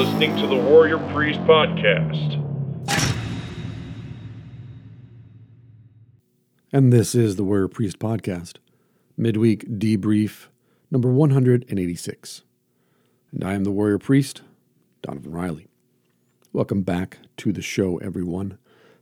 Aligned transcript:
Listening 0.00 0.34
to 0.38 0.46
the 0.46 0.56
Warrior 0.56 0.96
Priest 1.12 1.40
Podcast. 1.40 2.42
And 6.72 6.90
this 6.90 7.14
is 7.14 7.36
the 7.36 7.44
Warrior 7.44 7.68
Priest 7.68 7.98
Podcast, 7.98 8.56
midweek 9.18 9.68
debrief 9.68 10.46
number 10.90 11.10
186. 11.10 12.42
And 13.30 13.44
I 13.44 13.52
am 13.52 13.64
the 13.64 13.70
Warrior 13.70 13.98
Priest, 13.98 14.40
Donavon 15.02 15.34
Riley. 15.34 15.68
Welcome 16.50 16.80
back 16.80 17.18
to 17.36 17.52
the 17.52 17.60
show, 17.60 17.98
everyone. 17.98 18.56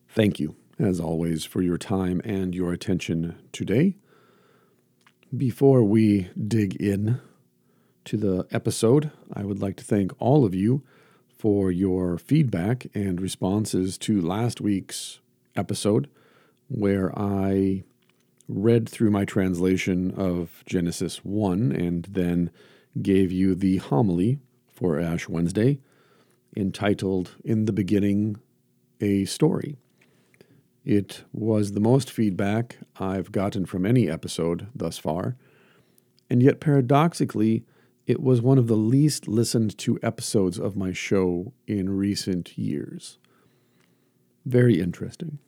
Thank 0.08 0.40
you, 0.40 0.56
as 0.80 0.98
always, 0.98 1.44
for 1.44 1.62
your 1.62 1.78
time 1.78 2.20
and 2.24 2.56
your 2.56 2.72
attention 2.72 3.36
today. 3.52 3.94
Before 5.36 5.84
we 5.84 6.30
dig 6.48 6.74
in 6.74 7.20
to 8.06 8.16
the 8.16 8.46
episode, 8.50 9.12
I 9.32 9.44
would 9.44 9.60
like 9.60 9.76
to 9.76 9.84
thank 9.84 10.10
all 10.18 10.44
of 10.44 10.56
you 10.56 10.82
for 11.38 11.70
your 11.70 12.18
feedback 12.18 12.88
and 12.94 13.20
responses 13.20 13.96
to 13.96 14.20
last 14.20 14.60
week's 14.60 15.20
episode, 15.54 16.08
where 16.66 17.16
I 17.16 17.84
read 18.48 18.88
through 18.88 19.10
my 19.10 19.24
translation 19.24 20.10
of 20.16 20.64
Genesis 20.66 21.24
1 21.24 21.70
and 21.70 22.04
then 22.10 22.50
gave 23.00 23.30
you 23.30 23.54
the 23.54 23.76
homily 23.76 24.38
for 24.68 24.98
Ash 24.98 25.28
Wednesday 25.28 25.78
entitled 26.56 27.36
In 27.44 27.66
the 27.66 27.72
Beginning 27.72 28.38
a 29.00 29.24
Story. 29.24 29.76
It 30.84 31.22
was 31.32 31.72
the 31.72 31.80
most 31.80 32.10
feedback 32.10 32.78
I've 32.98 33.30
gotten 33.30 33.66
from 33.66 33.86
any 33.86 34.10
episode 34.10 34.66
thus 34.74 34.98
far, 34.98 35.36
and 36.28 36.42
yet 36.42 36.58
paradoxically, 36.58 37.64
it 38.08 38.22
was 38.22 38.40
one 38.40 38.56
of 38.56 38.68
the 38.68 38.74
least 38.74 39.28
listened 39.28 39.76
to 39.76 39.98
episodes 40.02 40.58
of 40.58 40.74
my 40.74 40.92
show 40.92 41.52
in 41.66 41.90
recent 41.90 42.56
years. 42.56 43.18
Very 44.46 44.80
interesting. 44.80 45.38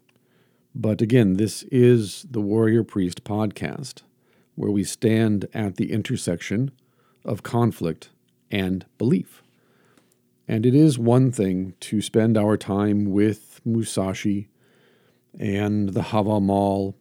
But 0.75 1.01
again, 1.01 1.39
this 1.39 1.63
is 1.73 2.27
the 2.31 2.43
Warrior 2.43 2.85
Priest 2.85 3.25
podcast, 3.25 4.03
where 4.57 4.71
we 4.71 4.85
stand 4.85 5.47
at 5.55 5.77
the 5.77 5.91
intersection 5.91 6.71
of 7.25 7.43
conflict 7.43 8.11
and 8.51 8.85
belief. 8.99 9.43
And 10.47 10.67
it 10.67 10.75
is 10.75 10.99
one 10.99 11.33
thing 11.33 11.73
to 11.81 12.03
spend 12.03 12.37
our 12.37 12.59
time 12.59 13.07
with 13.07 13.63
Musashi 13.65 14.49
and 15.39 15.95
the 15.95 16.03
Havamal, 16.03 16.93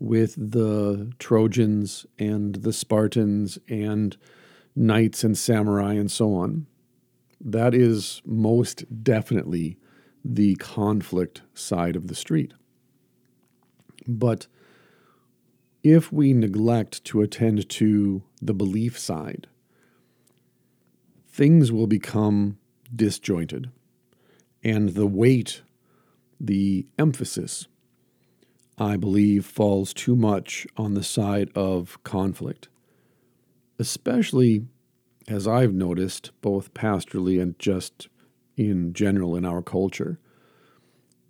with 0.00 0.34
the 0.36 1.12
Trojans 1.18 2.06
and 2.18 2.56
the 2.56 2.72
Spartans 2.72 3.58
and 3.68 4.16
knights 4.74 5.22
and 5.22 5.36
samurai 5.36 5.92
and 5.92 6.10
so 6.10 6.34
on. 6.34 6.66
That 7.40 7.74
is 7.74 8.22
most 8.24 9.02
definitely 9.04 9.78
the 10.24 10.56
conflict 10.56 11.42
side 11.54 11.96
of 11.96 12.08
the 12.08 12.14
street. 12.14 12.54
But 14.08 14.46
if 15.82 16.12
we 16.12 16.32
neglect 16.32 17.04
to 17.04 17.20
attend 17.22 17.68
to 17.68 18.22
the 18.40 18.54
belief 18.54 18.98
side, 18.98 19.46
things 21.28 21.70
will 21.70 21.86
become 21.86 22.58
disjointed. 22.94 23.70
And 24.62 24.90
the 24.90 25.06
weight, 25.06 25.62
the 26.38 26.86
emphasis, 26.98 27.66
I 28.80 28.96
believe, 28.96 29.44
falls 29.44 29.92
too 29.92 30.16
much 30.16 30.66
on 30.76 30.94
the 30.94 31.04
side 31.04 31.50
of 31.54 32.02
conflict, 32.02 32.68
especially 33.78 34.64
as 35.28 35.46
I've 35.46 35.74
noticed, 35.74 36.30
both 36.40 36.72
pastorally 36.72 37.40
and 37.40 37.58
just 37.58 38.08
in 38.56 38.94
general 38.94 39.36
in 39.36 39.44
our 39.44 39.60
culture. 39.60 40.18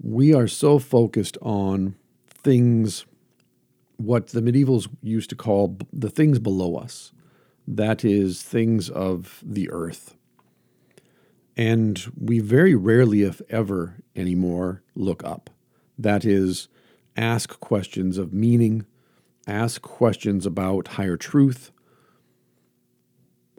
We 0.01 0.33
are 0.33 0.47
so 0.47 0.79
focused 0.79 1.37
on 1.43 1.97
things, 2.29 3.05
what 3.97 4.29
the 4.29 4.41
medievals 4.41 4.89
used 5.03 5.29
to 5.31 5.37
call 5.37 5.77
the 5.93 6.09
things 6.09 6.39
below 6.39 6.77
us. 6.77 7.13
That 7.67 8.05
is, 8.05 8.43
things 8.43 8.89
of 8.89 9.43
the 9.45 9.69
earth. 9.71 10.17
And 11.57 12.01
we 12.19 12.39
very 12.39 12.75
rarely, 12.77 13.23
if 13.23 13.43
ever 13.51 13.97
anymore, 14.17 14.83
look 14.95 15.23
up. 15.25 15.51
That 15.99 16.25
is, 16.25 16.69
ask 17.17 17.59
questions 17.61 18.19
of 18.19 18.33
meaning, 18.33 18.87
ask 19.47 19.83
questions 19.83 20.47
about 20.47 20.89
higher 20.89 21.17
truth. 21.17 21.71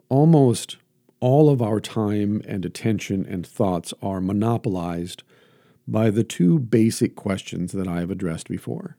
Almost 0.08 0.76
all 1.20 1.48
of 1.48 1.62
our 1.62 1.80
time 1.80 2.42
and 2.46 2.64
attention 2.64 3.24
and 3.24 3.46
thoughts 3.46 3.94
are 4.02 4.20
monopolized 4.20 5.22
by 5.86 6.10
the 6.10 6.24
two 6.24 6.58
basic 6.58 7.14
questions 7.14 7.72
that 7.72 7.88
I 7.88 8.00
have 8.00 8.10
addressed 8.10 8.48
before. 8.48 8.96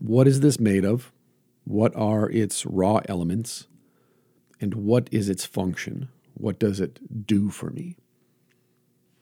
What 0.00 0.26
is 0.26 0.40
this 0.40 0.58
made 0.58 0.84
of? 0.84 1.12
What 1.64 1.94
are 1.94 2.30
its 2.30 2.64
raw 2.66 3.00
elements? 3.08 3.66
And 4.60 4.74
what 4.74 5.08
is 5.12 5.28
its 5.28 5.44
function? 5.44 6.08
What 6.34 6.58
does 6.58 6.80
it 6.80 7.26
do 7.26 7.50
for 7.50 7.70
me? 7.70 7.96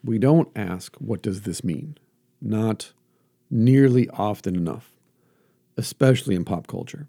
We 0.03 0.19
don't 0.19 0.49
ask, 0.55 0.95
what 0.97 1.21
does 1.21 1.41
this 1.41 1.63
mean? 1.63 1.97
Not 2.41 2.93
nearly 3.49 4.09
often 4.09 4.55
enough, 4.55 4.91
especially 5.77 6.35
in 6.35 6.45
pop 6.45 6.67
culture. 6.67 7.07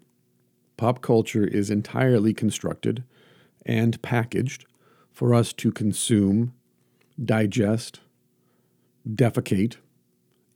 Pop 0.77 1.01
culture 1.01 1.45
is 1.45 1.69
entirely 1.69 2.33
constructed 2.33 3.03
and 3.65 4.01
packaged 4.01 4.65
for 5.11 5.33
us 5.33 5.53
to 5.53 5.71
consume, 5.71 6.53
digest, 7.23 7.99
defecate, 9.07 9.75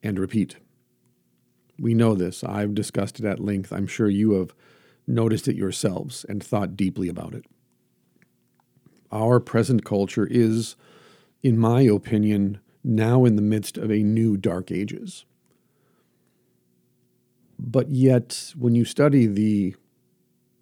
and 0.01 0.18
repeat. 0.18 0.57
We 1.78 1.94
know 1.94 2.16
this. 2.16 2.44
I've 2.44 2.74
discussed 2.74 3.19
it 3.19 3.25
at 3.25 3.40
length. 3.40 3.72
I'm 3.72 3.88
sure 3.88 4.09
you 4.09 4.31
have 4.34 4.53
noticed 5.06 5.47
it 5.47 5.56
yourselves 5.56 6.25
and 6.28 6.44
thought 6.44 6.78
deeply 6.78 7.09
about 7.09 7.34
it. 7.34 7.45
Our 9.12 9.40
present 9.40 9.85
culture 9.85 10.28
is, 10.29 10.75
in 11.44 11.57
my 11.57 11.81
opinion, 11.81 12.59
now 12.84 13.25
in 13.25 13.35
the 13.35 13.41
midst 13.41 13.78
of 13.78 13.91
a 13.91 14.03
new 14.03 14.38
dark 14.38 14.72
ages. 14.72 15.25
But 17.58 17.90
yet, 17.90 18.54
when 18.58 18.76
you 18.76 18.86
study 18.86 19.28
the 19.28 19.76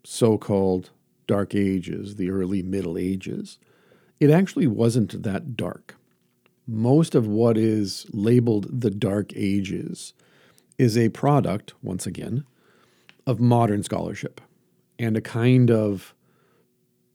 so 0.03 0.37
called 0.37 0.91
dark 1.27 1.55
ages, 1.55 2.15
the 2.15 2.29
early 2.29 2.61
Middle 2.61 2.97
Ages, 2.97 3.57
it 4.19 4.29
actually 4.29 4.67
wasn't 4.67 5.23
that 5.23 5.55
dark. 5.57 5.95
Most 6.67 7.15
of 7.15 7.27
what 7.27 7.57
is 7.57 8.05
labeled 8.11 8.81
the 8.81 8.89
Dark 8.89 9.33
Ages 9.35 10.13
is 10.77 10.97
a 10.97 11.09
product, 11.09 11.73
once 11.81 12.05
again, 12.05 12.45
of 13.27 13.39
modern 13.39 13.83
scholarship 13.83 14.39
and 14.97 15.17
a 15.17 15.21
kind 15.21 15.69
of 15.69 16.13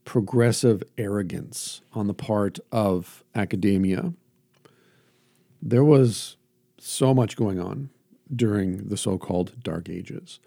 progressive 0.04 0.82
arrogance 0.96 1.82
on 1.92 2.06
the 2.06 2.14
part 2.14 2.58
of 2.72 3.24
academia. 3.34 4.12
There 5.60 5.84
was 5.84 6.36
so 6.78 7.14
much 7.14 7.36
going 7.36 7.58
on 7.58 7.90
during 8.34 8.88
the 8.88 8.96
so 8.96 9.18
called 9.18 9.62
Dark 9.62 9.88
Ages. 9.88 10.40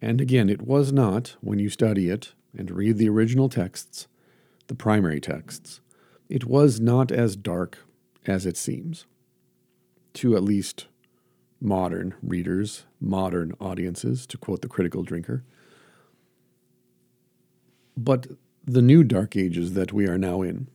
And 0.00 0.20
again, 0.20 0.48
it 0.48 0.62
was 0.62 0.92
not, 0.92 1.36
when 1.40 1.58
you 1.58 1.70
study 1.70 2.08
it 2.08 2.32
and 2.56 2.70
read 2.70 2.98
the 2.98 3.08
original 3.08 3.48
texts, 3.48 4.08
the 4.66 4.74
primary 4.74 5.20
texts, 5.20 5.80
it 6.28 6.44
was 6.44 6.80
not 6.80 7.12
as 7.12 7.36
dark 7.36 7.78
as 8.26 8.46
it 8.46 8.56
seems, 8.56 9.06
to 10.14 10.36
at 10.36 10.42
least 10.42 10.86
modern 11.60 12.14
readers, 12.22 12.84
modern 13.00 13.54
audiences, 13.60 14.26
to 14.26 14.36
quote 14.36 14.62
the 14.62 14.68
critical 14.68 15.02
drinker. 15.02 15.44
But 17.96 18.26
the 18.64 18.82
new 18.82 19.04
dark 19.04 19.36
ages 19.36 19.74
that 19.74 19.92
we 19.92 20.06
are 20.06 20.18
now 20.18 20.42
in, 20.42 20.68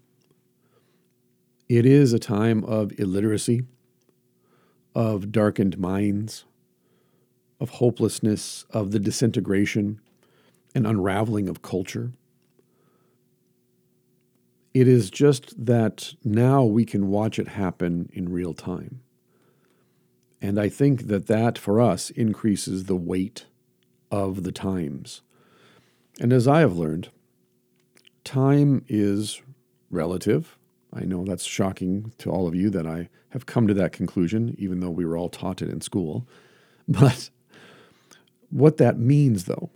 it 1.69 1.85
is 1.85 2.13
a 2.13 2.19
time 2.19 2.63
of 2.63 2.97
illiteracy, 2.99 3.63
of 4.95 5.31
darkened 5.31 5.77
minds, 5.77 6.45
of 7.61 7.69
hopelessness, 7.69 8.65
of 8.71 8.91
the 8.91 8.99
disintegration 8.99 10.01
and 10.73 10.87
unraveling 10.87 11.47
of 11.47 11.61
culture. 11.61 12.11
It 14.73 14.87
is 14.87 15.11
just 15.11 15.65
that 15.65 16.15
now 16.23 16.63
we 16.63 16.85
can 16.85 17.09
watch 17.09 17.37
it 17.37 17.49
happen 17.49 18.09
in 18.13 18.31
real 18.31 18.55
time. 18.55 19.01
And 20.41 20.59
I 20.59 20.69
think 20.69 21.07
that 21.07 21.27
that 21.27 21.57
for 21.57 21.79
us 21.79 22.09
increases 22.09 22.85
the 22.85 22.95
weight 22.95 23.45
of 24.09 24.41
the 24.41 24.51
times. 24.51 25.21
And 26.19 26.33
as 26.33 26.47
I 26.47 26.61
have 26.61 26.75
learned, 26.75 27.09
time 28.23 28.83
is 28.87 29.39
relative. 29.91 30.57
I 30.91 31.01
know 31.01 31.23
that's 31.25 31.45
shocking 31.45 32.11
to 32.17 32.31
all 32.31 32.47
of 32.47 32.55
you 32.55 32.71
that 32.71 32.87
I 32.87 33.09
have 33.29 33.45
come 33.45 33.67
to 33.67 33.73
that 33.75 33.91
conclusion, 33.91 34.55
even 34.57 34.79
though 34.79 34.89
we 34.89 35.05
were 35.05 35.15
all 35.15 35.29
taught 35.29 35.61
it 35.61 35.69
in 35.69 35.79
school. 35.79 36.27
But 36.87 37.29
what 38.51 38.77
that 38.77 38.99
means, 38.99 39.45
though, 39.45 39.71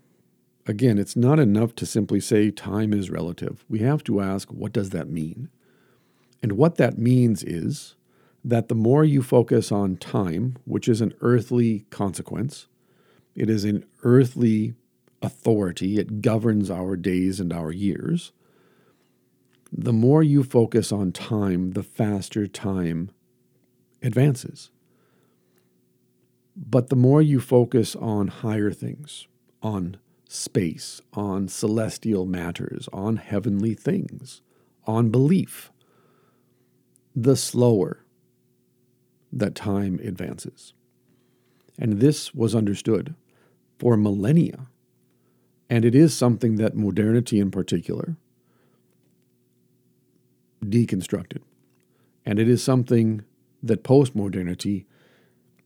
again, 0.68 0.98
it's 0.98 1.16
not 1.16 1.39
enough 1.39 1.75
to 1.75 1.86
simply 1.86 2.19
say 2.19 2.51
time 2.51 2.94
is 2.94 3.10
relative. 3.10 3.66
We 3.69 3.80
have 3.80 4.04
to 4.06 4.22
ask, 4.22 4.50
what 4.50 4.74
does 4.74 4.92
that 4.92 5.10
mean? 5.10 5.50
And 6.44 6.54
what 6.54 6.75
that 6.75 6.98
means 6.98 7.44
is 7.44 7.95
that 8.44 8.68
the 8.68 8.75
more 8.75 9.04
you 9.04 9.24
focus 9.24 9.72
on 9.72 9.98
time, 9.98 10.57
which 10.66 10.88
is 10.88 11.01
an 11.01 11.13
earthly 11.22 11.86
consequence, 11.89 12.68
it 13.33 13.50
is 13.50 13.66
an 13.66 13.86
earthly 14.04 14.75
authority, 15.21 15.98
it 15.98 16.21
governs 16.21 16.69
our 16.69 16.95
days 16.95 17.39
and 17.39 17.51
our 17.51 17.71
years. 17.71 18.31
The 19.71 19.94
more 19.94 20.21
you 20.21 20.44
focus 20.44 20.92
on 20.92 21.12
time, 21.12 21.71
the 21.71 21.83
faster 21.83 22.45
time 22.48 23.10
advances. 24.01 24.69
But 26.56 26.90
the 26.90 26.96
more 26.96 27.22
you 27.22 27.40
focus 27.40 27.96
on 27.96 28.28
higher 28.30 28.72
things, 28.72 29.28
on 29.62 29.98
space, 30.30 31.02
on 31.13 31.48
celestial 31.48 32.25
matters, 32.25 32.88
on 32.94 33.18
heavenly 33.18 33.74
things, 33.74 34.42
on 34.86 35.10
belief, 35.10 35.72
the 37.16 37.36
slower 37.36 38.06
that 39.31 39.56
time 39.56 40.00
advances. 40.04 40.74
And 41.78 42.00
this 42.00 42.34
was 42.34 42.56
understood 42.56 43.16
for 43.78 43.98
millennia. 43.98 44.68
And 45.69 45.84
it 45.84 45.96
is 45.96 46.16
something 46.16 46.56
that 46.56 46.75
modernity 46.75 47.40
in 47.40 47.52
particular 47.52 48.16
deconstructed. 50.63 51.42
And 52.25 52.40
it 52.40 52.48
is 52.48 52.63
something 52.63 53.24
that 53.62 53.84
postmodernity 53.84 54.86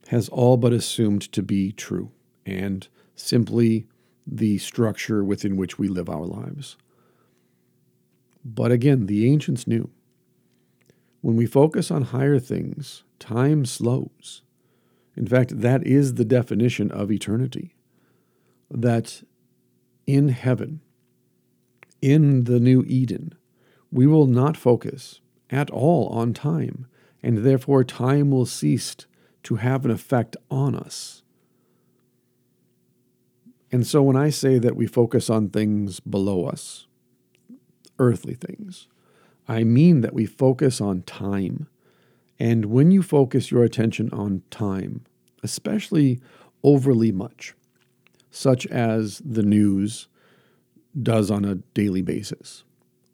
has 0.10 0.28
all 0.30 0.58
but 0.58 0.74
assumed 0.74 1.22
to 1.22 1.44
be 1.44 1.72
true 1.72 2.12
and 2.44 2.88
simply 3.14 3.86
the 4.26 4.58
structure 4.58 5.24
within 5.24 5.56
which 5.56 5.78
we 5.78 5.88
live 5.88 6.10
our 6.10 6.26
lives. 6.26 6.78
But 8.44 8.72
again, 8.72 9.06
the 9.06 9.32
ancients 9.32 9.68
knew 9.68 9.92
when 11.22 11.36
we 11.36 11.46
focus 11.46 11.92
on 11.92 12.06
higher 12.06 12.40
things, 12.40 13.04
time 13.20 13.66
slows. 13.66 14.42
In 15.16 15.28
fact, 15.28 15.62
that 15.62 15.86
is 15.86 16.16
the 16.16 16.26
definition 16.26 16.92
of 16.92 17.12
eternity. 17.12 17.76
That 18.72 19.22
in 20.08 20.30
heaven, 20.30 20.82
in 22.02 22.46
the 22.46 22.60
new 22.60 22.84
Eden, 22.88 23.36
we 23.92 24.08
will 24.08 24.26
not 24.26 24.58
focus 24.58 25.22
at 25.52 25.70
all 25.70 26.08
on 26.08 26.34
time, 26.34 26.88
and 27.22 27.40
therefore 27.40 27.84
time 27.84 28.32
will 28.32 28.48
cease 28.48 28.96
to 29.44 29.56
have 29.56 29.86
an 29.86 29.92
effect 29.92 30.36
on 30.50 30.76
us. 30.76 31.24
And 33.72 33.86
so 33.86 34.02
when 34.02 34.16
I 34.16 34.30
say 34.30 34.58
that 34.60 34.76
we 34.76 34.88
focus 34.88 35.30
on 35.30 35.50
things 35.50 36.00
below 36.00 36.46
us, 36.46 36.88
earthly 38.00 38.34
things, 38.34 38.88
I 39.48 39.64
mean 39.64 40.02
that 40.02 40.14
we 40.14 40.26
focus 40.26 40.82
on 40.82 41.04
time. 41.04 41.68
And 42.40 42.66
when 42.66 42.92
you 42.92 43.04
focus 43.04 43.52
your 43.52 43.64
attention 43.64 44.10
on 44.12 44.44
time, 44.50 45.06
especially 45.44 46.20
overly 46.64 47.12
much, 47.12 47.54
such 48.32 48.66
as 48.68 49.22
the 49.26 49.44
news 49.44 50.08
does 51.02 51.30
on 51.30 51.46
a 51.46 51.56
daily 51.56 52.02
basis, 52.02 52.64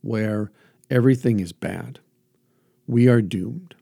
where 0.02 0.52
everything 0.90 1.40
is 1.40 1.52
bad, 1.52 2.00
we 2.88 3.08
are 3.08 3.22
doomed. 3.22 3.76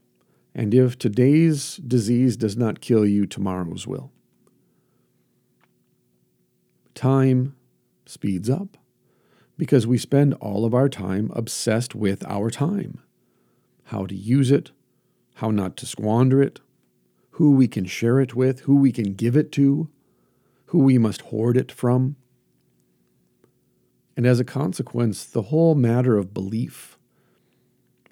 And 0.56 0.74
if 0.74 0.98
today's 0.98 1.78
disease 1.78 2.38
does 2.38 2.56
not 2.56 2.82
kill 2.82 3.06
you, 3.06 3.26
tomorrow's 3.26 3.88
will. 3.88 4.12
Time 6.94 7.56
speeds 8.06 8.50
up 8.50 8.78
because 9.58 9.88
we 9.88 9.98
spend 9.98 10.34
all 10.36 10.66
of 10.66 10.74
our 10.74 10.90
time 10.90 11.32
obsessed 11.34 11.96
with 11.96 12.26
our 12.28 12.50
time 12.50 13.00
how 13.86 14.06
to 14.06 14.16
use 14.16 14.52
it, 14.52 14.72
how 15.36 15.52
not 15.52 15.76
to 15.78 15.86
squander 15.86 16.42
it, 16.42 16.60
who 17.32 17.52
we 17.52 17.68
can 17.68 17.86
share 17.86 18.20
it 18.20 18.36
with, 18.36 18.62
who 18.62 18.76
we 18.76 18.92
can 18.92 19.14
give 19.14 19.36
it 19.36 19.52
to, 19.52 19.90
who 20.68 20.80
we 20.80 20.98
must 20.98 21.22
hoard 21.22 21.58
it 21.58 21.72
from. 21.72 22.16
And 24.16 24.26
as 24.26 24.40
a 24.40 24.46
consequence, 24.46 25.26
the 25.26 25.44
whole 25.44 25.76
matter 25.76 26.18
of 26.18 26.34
belief 26.34 26.98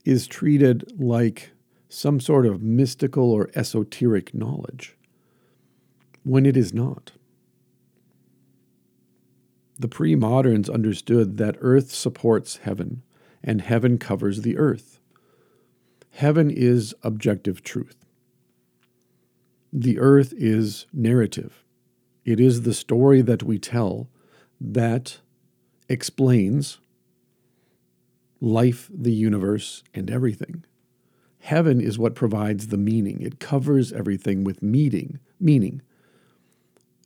is 0.04 0.26
treated 0.26 1.00
like 1.00 1.52
some 1.94 2.22
sort 2.22 2.46
of 2.46 2.64
mystical 2.64 3.32
or 3.32 3.50
esoteric 3.54 4.34
knowledge 4.34 4.96
when 6.24 6.46
it 6.46 6.56
is 6.56 6.74
not. 6.74 7.12
The 9.78 9.90
pre 9.90 10.16
moderns 10.16 10.70
understood 10.70 11.38
that 11.38 11.58
earth 11.60 11.92
supports 11.94 12.58
heaven 12.58 13.04
and 13.44 13.60
heaven 13.62 13.98
covers 13.98 14.42
the 14.42 14.58
earth. 14.58 15.00
Heaven 16.12 16.50
is 16.50 16.96
objective 17.04 17.62
truth. 17.62 18.06
The 19.74 20.00
earth 20.00 20.34
is 20.38 20.86
narrative. 20.94 21.64
It 22.24 22.40
is 22.40 22.62
the 22.62 22.74
story 22.74 23.22
that 23.22 23.44
we 23.44 23.58
tell 23.58 24.08
that 24.62 25.20
explains 25.90 26.78
life, 28.40 28.90
the 28.94 29.14
universe, 29.14 29.84
and 29.94 30.10
everything. 30.10 30.64
Heaven 31.42 31.82
is 31.82 31.98
what 31.98 32.14
provides 32.14 32.68
the 32.68 32.78
meaning. 32.78 33.20
It 33.22 33.40
covers 33.40 33.92
everything 33.92 34.44
with 34.44 34.62
meaning, 34.62 35.20
meaning. 35.40 35.82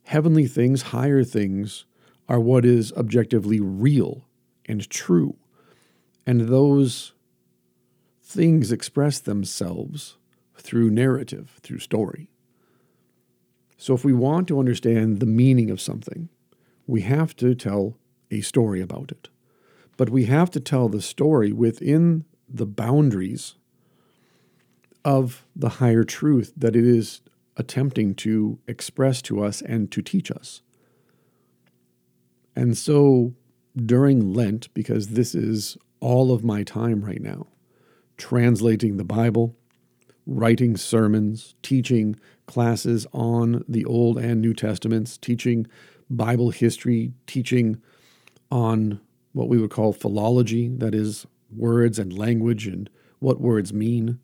Heavenly 0.04 0.46
things, 0.46 0.82
higher 0.82 1.24
things, 1.24 1.86
are 2.28 2.38
what 2.38 2.64
is 2.64 2.92
objectively 2.92 3.60
real 3.60 4.26
and 4.66 4.88
true. 4.90 5.36
And 6.26 6.42
those 6.42 7.12
things 8.22 8.72
express 8.72 9.18
themselves 9.18 10.18
through 10.54 10.90
narrative, 10.90 11.58
through 11.62 11.78
story. 11.78 12.28
So, 13.78 13.94
if 13.94 14.04
we 14.04 14.12
want 14.12 14.48
to 14.48 14.58
understand 14.58 15.20
the 15.20 15.26
meaning 15.26 15.70
of 15.70 15.80
something, 15.80 16.28
we 16.86 17.02
have 17.02 17.34
to 17.36 17.54
tell 17.54 17.96
a 18.30 18.40
story 18.42 18.80
about 18.80 19.12
it. 19.12 19.28
But 19.96 20.10
we 20.10 20.24
have 20.24 20.50
to 20.52 20.60
tell 20.60 20.88
the 20.88 21.02
story 21.02 21.52
within 21.52 22.24
the 22.48 22.66
boundaries 22.66 23.54
of 25.06 25.46
the 25.54 25.68
higher 25.68 26.02
truth 26.02 26.52
that 26.56 26.74
it 26.74 26.84
is 26.84 27.20
attempting 27.56 28.12
to 28.12 28.58
express 28.66 29.22
to 29.22 29.40
us 29.42 29.62
and 29.62 29.92
to 29.92 30.02
teach 30.02 30.32
us. 30.32 30.62
And 32.56 32.76
so 32.76 33.34
during 33.76 34.34
Lent, 34.34 34.74
because 34.74 35.08
this 35.08 35.32
is 35.32 35.78
all 36.00 36.32
of 36.32 36.42
my 36.42 36.64
time 36.64 37.04
right 37.04 37.22
now, 37.22 37.46
translating 38.16 38.96
the 38.96 39.04
Bible, 39.04 39.54
writing 40.26 40.76
sermons, 40.76 41.54
teaching 41.62 42.16
classes 42.46 43.06
on 43.12 43.64
the 43.68 43.84
Old 43.84 44.18
and 44.18 44.40
New 44.40 44.54
Testaments, 44.54 45.16
teaching 45.16 45.68
Bible 46.10 46.50
history, 46.50 47.12
teaching 47.28 47.80
on 48.50 49.00
what 49.34 49.48
we 49.48 49.58
would 49.58 49.70
call 49.70 49.92
philology, 49.92 50.66
that 50.66 50.96
is, 50.96 51.26
words 51.54 51.96
and 51.96 52.18
language 52.18 52.66
and 52.66 52.90
what 53.20 53.40
words 53.40 53.72
mean, 53.72 54.18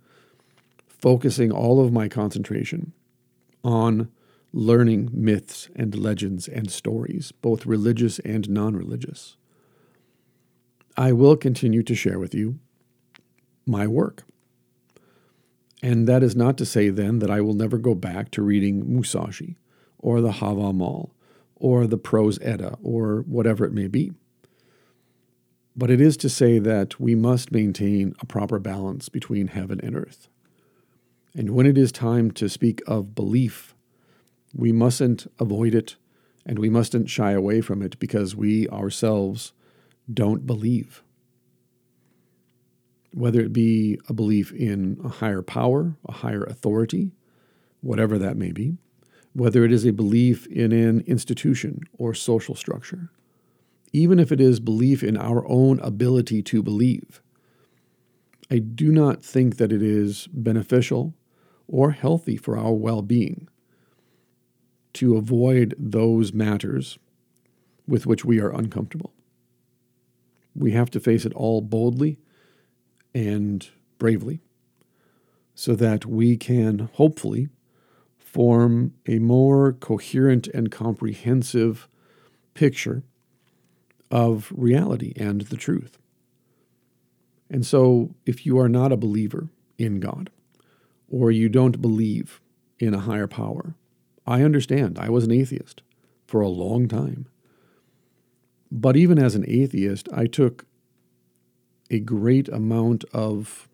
focusing 1.03 1.51
all 1.51 1.85
of 1.85 1.93
my 1.93 2.09
concentration 2.09 2.93
on 3.65 4.09
learning 4.53 5.11
myths 5.13 5.69
and 5.75 5.99
legends 5.99 6.47
and 6.47 6.71
stories, 6.71 7.33
both 7.33 7.67
religious 7.67 8.21
and 8.21 8.49
non 8.49 8.77
religious. 8.77 9.37
I 10.97 11.13
will 11.13 11.37
continue 11.37 11.83
to 11.83 11.95
share 11.97 12.21
with 12.21 12.35
you 12.35 12.61
my 13.67 13.87
work. 13.87 14.25
And 15.83 16.07
that 16.07 16.23
is 16.23 16.37
not 16.37 16.57
to 16.59 16.67
say 16.67 16.91
then 16.91 17.19
that 17.19 17.31
I 17.31 17.41
will 17.41 17.55
never 17.55 17.79
go 17.79 17.95
back 17.97 18.31
to 18.33 18.43
reading 18.43 18.85
Musashi 18.87 19.57
or 19.99 20.21
the 20.21 20.33
Hava 20.33 20.61
Havamal 20.61 21.11
or 21.57 21.89
the 21.89 21.99
Prose 21.99 22.39
Edda 22.41 22.77
or 22.83 23.25
whatever 23.27 23.65
it 23.65 23.73
may 23.73 23.89
be. 23.89 24.13
But 25.75 25.91
it 25.91 26.01
is 26.01 26.17
to 26.19 26.29
say 26.29 26.61
that 26.61 27.01
we 27.01 27.15
must 27.17 27.51
maintain 27.51 28.15
a 28.21 28.27
proper 28.27 28.61
balance 28.61 29.09
between 29.09 29.49
heaven 29.49 29.81
and 29.83 29.97
earth. 29.97 30.29
And 31.35 31.51
when 31.51 31.67
it 31.67 31.79
is 31.79 31.93
time 31.93 32.31
to 32.33 32.49
speak 32.49 32.83
of 32.87 33.15
belief 33.15 33.75
we 34.55 34.73
mustn't 34.73 35.27
avoid 35.39 35.75
it 35.75 35.97
and 36.45 36.59
we 36.59 36.69
mustn't 36.69 37.09
shy 37.09 37.33
away 37.33 37.61
from 37.61 37.83
it 37.83 37.99
because 37.99 38.37
we 38.37 38.69
ourselves 38.69 39.53
don't 40.13 40.47
believe. 40.47 41.03
Whether 43.13 43.41
it 43.41 43.53
be 43.53 43.99
a 44.09 44.13
belief 44.13 44.53
in 44.53 44.99
a 45.05 45.09
higher 45.09 45.43
power, 45.43 45.97
a 46.07 46.13
higher 46.13 46.45
authority, 46.45 47.13
whatever 47.81 48.19
that 48.19 48.37
may 48.37 48.53
be, 48.53 48.77
whether 49.35 49.65
it 49.65 49.73
is 49.73 49.87
a 49.87 49.93
belief 49.93 50.47
in 50.47 50.73
an 50.73 51.03
institution 51.07 51.83
or 51.97 52.15
social 52.15 52.55
structure, 52.55 53.11
even 53.93 54.19
if 54.19 54.33
it 54.33 54.41
is 54.41 54.61
belief 54.61 55.03
in 55.03 55.17
our 55.17 55.47
own 55.47 55.79
ability 55.81 56.43
to 56.43 56.63
believe, 56.63 57.23
I 58.51 58.59
do 58.59 58.91
not 58.91 59.23
think 59.23 59.57
that 59.57 59.73
it 59.73 59.83
is 59.83 60.27
beneficial 60.33 61.15
or 61.73 61.93
healthy 61.93 62.37
for 62.37 62.57
our 62.57 62.75
well 62.75 63.03
being 63.03 63.49
to 64.93 65.17
avoid 65.17 65.75
those 65.79 66.33
matters 66.33 66.99
with 67.89 68.07
which 68.07 68.25
we 68.25 68.39
are 68.39 68.51
uncomfortable. 68.51 69.13
We 70.55 70.73
have 70.73 70.91
to 70.91 71.01
face 71.01 71.25
it 71.25 71.33
all 71.33 71.63
boldly 71.63 72.19
and 73.15 73.67
bravely 73.99 74.41
so 75.55 75.75
that 75.75 76.05
we 76.05 76.37
can 76.37 76.91
hopefully 76.93 77.49
form 78.19 78.93
a 79.09 79.19
more 79.19 79.73
coherent 79.73 80.49
and 80.49 80.71
comprehensive 80.71 81.89
picture 82.55 83.03
of 84.11 84.53
reality 84.55 85.15
and 85.17 85.43
the 85.43 85.57
truth. 85.57 85.99
And 87.49 87.65
so, 87.67 88.15
if 88.25 88.47
you 88.47 88.59
are 88.59 88.69
not 88.69 88.93
a 88.93 88.97
believer 88.97 89.49
in 89.79 90.01
God, 90.01 90.31
or 91.13 91.31
you 91.31 91.49
don't 91.49 91.83
believe 91.83 92.41
in 92.81 92.95
a 92.95 93.01
higher 93.01 93.29
power, 93.29 93.77
I 94.27 94.43
understand. 94.43 94.99
I 94.99 95.11
was 95.11 95.25
an 95.25 95.31
atheist 95.31 95.83
for 96.27 96.41
a 96.41 96.49
long 96.49 96.89
time. 96.89 97.29
But 98.71 98.97
even 98.97 99.19
as 99.19 99.35
an 99.35 99.45
atheist, 99.47 100.09
I 100.13 100.27
took 100.27 100.65
a 101.91 102.01
great 102.01 102.49
amount 102.49 103.05
of 103.13 103.69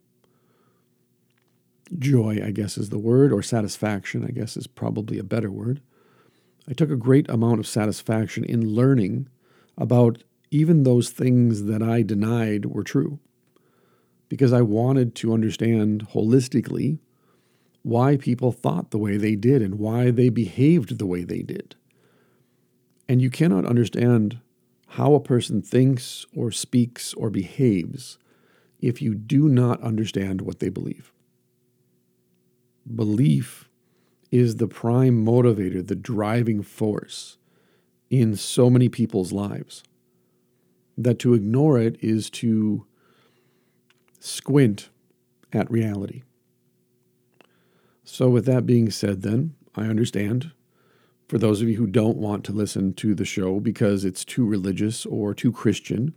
joy, 1.96 2.40
I 2.44 2.50
guess 2.50 2.76
is 2.76 2.88
the 2.88 2.98
word, 2.98 3.32
or 3.32 3.40
satisfaction, 3.40 4.24
I 4.26 4.32
guess 4.32 4.56
is 4.56 4.66
probably 4.66 5.18
a 5.18 5.24
better 5.24 5.50
word. 5.50 5.80
I 6.68 6.72
took 6.72 6.90
a 6.90 6.96
great 6.96 7.30
amount 7.30 7.60
of 7.60 7.66
satisfaction 7.68 8.44
in 8.44 8.74
learning 8.74 9.28
about 9.78 10.24
even 10.50 10.82
those 10.82 11.10
things 11.10 11.64
that 11.64 11.82
I 11.82 12.02
denied 12.02 12.66
were 12.66 12.82
true, 12.82 13.20
because 14.28 14.52
I 14.52 14.62
wanted 14.62 15.14
to 15.16 15.32
understand 15.32 16.08
holistically 16.08 16.98
why 17.88 18.18
people 18.18 18.52
thought 18.52 18.90
the 18.90 18.98
way 18.98 19.16
they 19.16 19.34
did 19.34 19.62
and 19.62 19.78
why 19.78 20.10
they 20.10 20.28
behaved 20.28 20.98
the 20.98 21.06
way 21.06 21.24
they 21.24 21.40
did. 21.40 21.74
And 23.08 23.22
you 23.22 23.30
cannot 23.30 23.64
understand 23.64 24.40
how 24.88 25.14
a 25.14 25.20
person 25.20 25.62
thinks 25.62 26.26
or 26.36 26.50
speaks 26.50 27.14
or 27.14 27.30
behaves 27.30 28.18
if 28.78 29.00
you 29.00 29.14
do 29.14 29.48
not 29.48 29.80
understand 29.80 30.42
what 30.42 30.58
they 30.58 30.68
believe. 30.68 31.14
Belief 32.94 33.70
is 34.30 34.56
the 34.56 34.68
prime 34.68 35.24
motivator, 35.24 35.86
the 35.86 35.96
driving 35.96 36.62
force 36.62 37.38
in 38.10 38.36
so 38.36 38.68
many 38.68 38.90
people's 38.90 39.32
lives. 39.32 39.82
That 40.98 41.18
to 41.20 41.32
ignore 41.32 41.78
it 41.78 41.96
is 42.02 42.28
to 42.30 42.84
squint 44.20 44.90
at 45.54 45.70
reality. 45.70 46.22
So, 48.10 48.30
with 48.30 48.46
that 48.46 48.64
being 48.64 48.90
said, 48.90 49.20
then, 49.20 49.54
I 49.74 49.82
understand 49.82 50.52
for 51.28 51.36
those 51.36 51.60
of 51.60 51.68
you 51.68 51.76
who 51.76 51.86
don't 51.86 52.16
want 52.16 52.42
to 52.44 52.52
listen 52.52 52.94
to 52.94 53.14
the 53.14 53.26
show 53.26 53.60
because 53.60 54.02
it's 54.02 54.24
too 54.24 54.46
religious 54.46 55.04
or 55.04 55.34
too 55.34 55.52
Christian, 55.52 56.14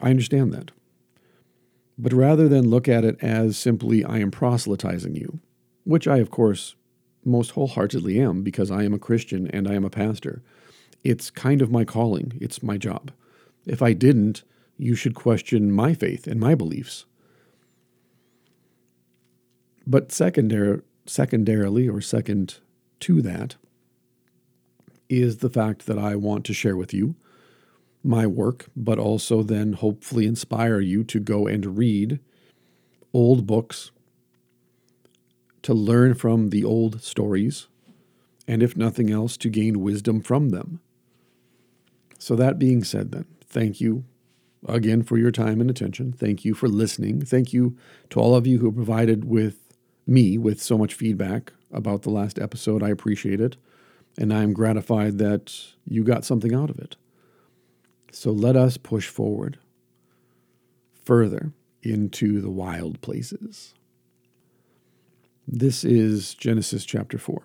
I 0.00 0.10
understand 0.10 0.52
that. 0.54 0.72
But 1.96 2.12
rather 2.12 2.48
than 2.48 2.68
look 2.68 2.88
at 2.88 3.04
it 3.04 3.16
as 3.22 3.56
simply, 3.56 4.04
I 4.04 4.18
am 4.18 4.32
proselytizing 4.32 5.14
you, 5.14 5.38
which 5.84 6.08
I, 6.08 6.16
of 6.16 6.32
course, 6.32 6.74
most 7.24 7.52
wholeheartedly 7.52 8.20
am 8.20 8.42
because 8.42 8.68
I 8.72 8.82
am 8.82 8.92
a 8.92 8.98
Christian 8.98 9.46
and 9.52 9.68
I 9.68 9.74
am 9.74 9.84
a 9.84 9.88
pastor, 9.88 10.42
it's 11.04 11.30
kind 11.30 11.62
of 11.62 11.70
my 11.70 11.84
calling, 11.84 12.36
it's 12.40 12.60
my 12.60 12.76
job. 12.76 13.12
If 13.66 13.82
I 13.82 13.92
didn't, 13.92 14.42
you 14.76 14.96
should 14.96 15.14
question 15.14 15.70
my 15.70 15.94
faith 15.94 16.26
and 16.26 16.40
my 16.40 16.56
beliefs. 16.56 17.06
But 19.86 20.08
secondar- 20.08 20.82
secondarily, 21.06 21.88
or 21.88 22.00
second 22.00 22.56
to 23.00 23.22
that, 23.22 23.56
is 25.08 25.38
the 25.38 25.50
fact 25.50 25.86
that 25.86 25.98
I 25.98 26.16
want 26.16 26.44
to 26.46 26.54
share 26.54 26.76
with 26.76 26.92
you 26.92 27.14
my 28.02 28.26
work, 28.26 28.66
but 28.76 28.98
also 28.98 29.42
then 29.42 29.74
hopefully 29.74 30.26
inspire 30.26 30.80
you 30.80 31.04
to 31.04 31.20
go 31.20 31.46
and 31.46 31.76
read 31.76 32.20
old 33.12 33.46
books, 33.46 33.90
to 35.62 35.74
learn 35.74 36.14
from 36.14 36.50
the 36.50 36.64
old 36.64 37.02
stories, 37.02 37.66
and 38.46 38.62
if 38.62 38.76
nothing 38.76 39.10
else, 39.10 39.36
to 39.36 39.48
gain 39.48 39.80
wisdom 39.80 40.20
from 40.20 40.50
them. 40.50 40.80
So, 42.18 42.36
that 42.36 42.58
being 42.58 42.84
said, 42.84 43.12
then, 43.12 43.26
thank 43.44 43.80
you 43.80 44.04
again 44.68 45.02
for 45.02 45.18
your 45.18 45.32
time 45.32 45.60
and 45.60 45.68
attention. 45.68 46.12
Thank 46.12 46.44
you 46.44 46.54
for 46.54 46.68
listening. 46.68 47.24
Thank 47.24 47.52
you 47.52 47.76
to 48.10 48.20
all 48.20 48.34
of 48.34 48.46
you 48.46 48.58
who 48.58 48.72
provided 48.72 49.24
with 49.24 49.65
me 50.06 50.38
with 50.38 50.62
so 50.62 50.78
much 50.78 50.94
feedback 50.94 51.52
about 51.72 52.02
the 52.02 52.10
last 52.10 52.38
episode. 52.38 52.82
I 52.82 52.90
appreciate 52.90 53.40
it. 53.40 53.56
And 54.18 54.32
I 54.32 54.42
am 54.42 54.52
gratified 54.52 55.18
that 55.18 55.54
you 55.84 56.02
got 56.02 56.24
something 56.24 56.54
out 56.54 56.70
of 56.70 56.78
it. 56.78 56.96
So 58.12 58.30
let 58.30 58.56
us 58.56 58.76
push 58.78 59.08
forward 59.08 59.58
further 61.04 61.52
into 61.82 62.40
the 62.40 62.50
wild 62.50 63.00
places. 63.02 63.74
This 65.46 65.84
is 65.84 66.34
Genesis 66.34 66.84
chapter 66.84 67.18
4, 67.18 67.42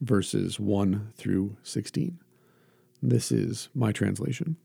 verses 0.00 0.58
1 0.58 1.12
through 1.16 1.56
16. 1.62 2.18
This 3.02 3.30
is 3.30 3.68
my 3.74 3.92
translation. 3.92 4.56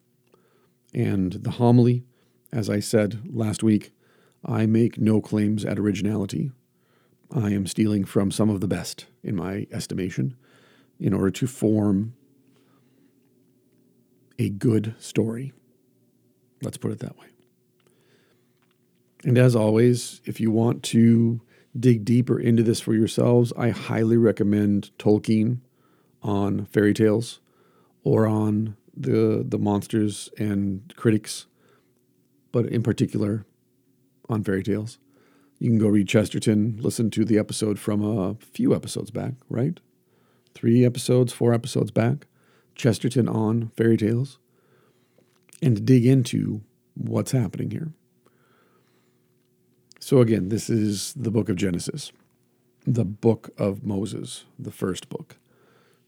And 0.93 1.33
the 1.33 1.51
homily, 1.51 2.05
as 2.51 2.69
I 2.69 2.79
said 2.79 3.21
last 3.31 3.61
week, 3.61 3.91
I 4.45 4.65
make 4.65 4.97
no 4.97 5.21
claims 5.21 5.65
at 5.65 5.77
originality. 5.77 6.51
I 7.35 7.49
am 7.51 7.65
stealing 7.65 8.05
from 8.05 8.29
some 8.29 8.49
of 8.49 8.61
the 8.61 8.67
best, 8.67 9.07
in 9.23 9.35
my 9.35 9.65
estimation, 9.71 10.35
in 10.99 11.13
order 11.13 11.31
to 11.31 11.47
form 11.47 12.13
a 14.37 14.49
good 14.49 14.93
story. 14.99 15.51
Let's 16.61 16.77
put 16.77 16.91
it 16.91 16.99
that 16.99 17.17
way. 17.17 17.27
And 19.23 19.37
as 19.37 19.55
always, 19.55 20.21
if 20.25 20.39
you 20.39 20.51
want 20.51 20.83
to 20.83 21.41
dig 21.77 22.05
deeper 22.05 22.39
into 22.39 22.61
this 22.61 22.79
for 22.79 22.93
yourselves, 22.93 23.51
I 23.57 23.69
highly 23.69 24.17
recommend 24.17 24.91
Tolkien 24.99 25.61
on 26.21 26.65
fairy 26.65 26.93
tales 26.93 27.39
or 28.03 28.27
on 28.27 28.77
the 28.95 29.43
the 29.47 29.57
monsters 29.57 30.29
and 30.37 30.93
critics, 30.95 31.47
but 32.51 32.67
in 32.67 32.83
particular 32.83 33.45
on 34.29 34.43
fairy 34.43 34.61
tales. 34.61 34.99
You 35.59 35.69
can 35.69 35.79
go 35.79 35.87
read 35.87 36.07
Chesterton, 36.07 36.77
listen 36.81 37.09
to 37.11 37.23
the 37.23 37.37
episode 37.37 37.79
from 37.79 38.03
a 38.03 38.35
few 38.35 38.75
episodes 38.75 39.11
back, 39.11 39.33
right? 39.49 39.79
Three 40.53 40.85
episodes, 40.85 41.31
four 41.33 41.53
episodes 41.53 41.91
back. 41.91 42.27
Chesterton 42.75 43.29
on 43.29 43.69
fairy 43.69 43.97
tales 43.97 44.39
and 45.61 45.85
dig 45.85 46.05
into 46.05 46.61
what's 46.95 47.31
happening 47.31 47.71
here. 47.71 47.93
So, 49.99 50.19
again, 50.19 50.49
this 50.49 50.69
is 50.69 51.13
the 51.13 51.31
book 51.31 51.47
of 51.47 51.55
Genesis, 51.55 52.11
the 52.85 53.05
book 53.05 53.51
of 53.57 53.85
Moses, 53.85 54.43
the 54.59 54.71
first 54.71 55.07
book, 55.07 55.37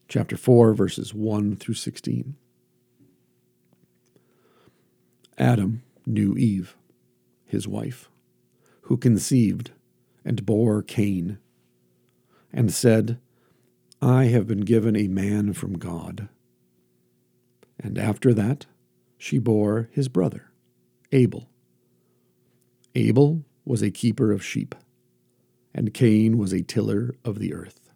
chapter 0.09 0.35
4, 0.35 0.73
verses 0.73 1.13
1 1.13 1.55
through 1.55 1.75
16. 1.75 2.35
Adam 5.37 5.83
knew 6.05 6.35
Eve, 6.35 6.75
his 7.45 7.67
wife 7.67 8.09
who 8.86 8.98
conceived 8.98 9.72
and 10.24 10.46
bore 10.46 10.82
Cain, 10.84 11.39
and 12.54 12.72
said, 12.72 13.20
I 14.01 14.25
have 14.25 14.48
been 14.48 14.62
given 14.62 14.96
a 14.96 15.08
man 15.08 15.54
from 15.54 15.77
God. 15.77 16.30
And 17.80 17.98
after 17.98 18.34
that, 18.34 18.68
she 19.18 19.39
bore 19.39 19.89
his 19.92 20.08
brother, 20.08 20.51
Abel. 21.12 21.50
Abel 22.94 23.44
was 23.65 23.82
a 23.82 23.92
keeper 23.92 24.32
of 24.32 24.46
sheep, 24.46 24.75
and 25.74 25.94
Cain 25.94 26.38
was 26.38 26.54
a 26.54 26.62
tiller 26.62 27.15
of 27.25 27.39
the 27.39 27.54
earth. 27.54 27.89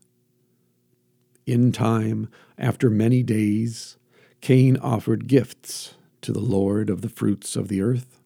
In 1.46 1.72
time, 1.72 2.30
after 2.58 2.90
many 2.90 3.22
days, 3.22 3.98
Cain 4.42 4.76
offered 4.78 5.28
gifts 5.28 5.94
to 6.22 6.32
the 6.32 6.40
Lord 6.40 6.90
of 6.90 7.02
the 7.02 7.10
fruits 7.10 7.56
of 7.56 7.68
the 7.68 7.82
earth 7.82 8.19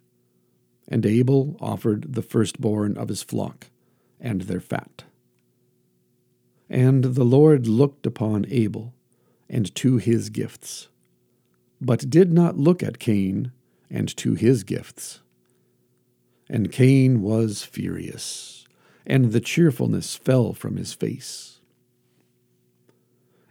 and 0.87 1.05
Abel 1.05 1.57
offered 1.59 2.13
the 2.13 2.21
firstborn 2.21 2.97
of 2.97 3.09
his 3.09 3.23
flock 3.23 3.67
and 4.19 4.41
their 4.41 4.59
fat. 4.59 5.03
And 6.69 7.03
the 7.03 7.23
Lord 7.23 7.67
looked 7.67 8.05
upon 8.05 8.45
Abel 8.49 8.93
and 9.49 9.73
to 9.75 9.97
his 9.97 10.29
gifts, 10.29 10.87
but 11.79 12.09
did 12.09 12.31
not 12.31 12.57
look 12.57 12.81
at 12.81 12.99
Cain 12.99 13.51
and 13.89 14.15
to 14.17 14.33
his 14.33 14.63
gifts. 14.63 15.21
And 16.49 16.71
Cain 16.71 17.21
was 17.21 17.63
furious, 17.63 18.65
and 19.05 19.31
the 19.31 19.39
cheerfulness 19.39 20.15
fell 20.15 20.53
from 20.53 20.77
his 20.77 20.93
face. 20.93 21.59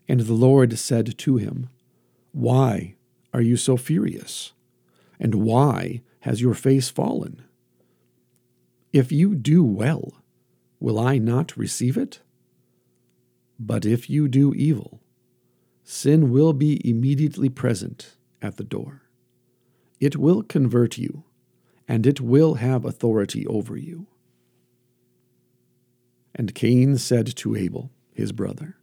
And 0.09 0.21
the 0.21 0.35
Lord 0.35 0.79
said 0.79 1.17
to 1.19 1.37
him, 1.37 1.69
Why 2.33 2.97
are 3.33 3.41
you 3.41 3.57
so 3.57 3.77
furious? 3.77 4.53
And 5.21 5.37
why 5.37 6.03
has 6.23 6.41
your 6.41 6.55
face 6.55 6.89
fallen? 6.89 7.43
If 8.93 9.11
you 9.11 9.35
do 9.35 9.65
well, 9.65 10.23
will 10.79 10.99
I 10.99 11.19
not 11.19 11.57
receive 11.57 11.97
it? 11.97 12.21
But 13.59 13.85
if 13.85 14.09
you 14.09 14.29
do 14.29 14.55
evil, 14.55 15.01
sin 15.83 16.31
will 16.31 16.53
be 16.53 16.81
immediately 16.89 17.49
present 17.49 18.17
at 18.41 18.57
the 18.57 18.65
door. 18.65 19.03
It 20.01 20.17
will 20.17 20.43
convert 20.43 20.97
you, 20.97 21.25
and 21.89 22.07
it 22.07 22.21
will 22.21 22.55
have 22.55 22.85
authority 22.85 23.47
over 23.47 23.77
you. 23.77 24.07
And 26.35 26.55
Cain 26.55 26.99
said 26.99 27.35
to 27.37 27.57
Abel, 27.57 27.91
his 28.15 28.33
brother, 28.33 28.77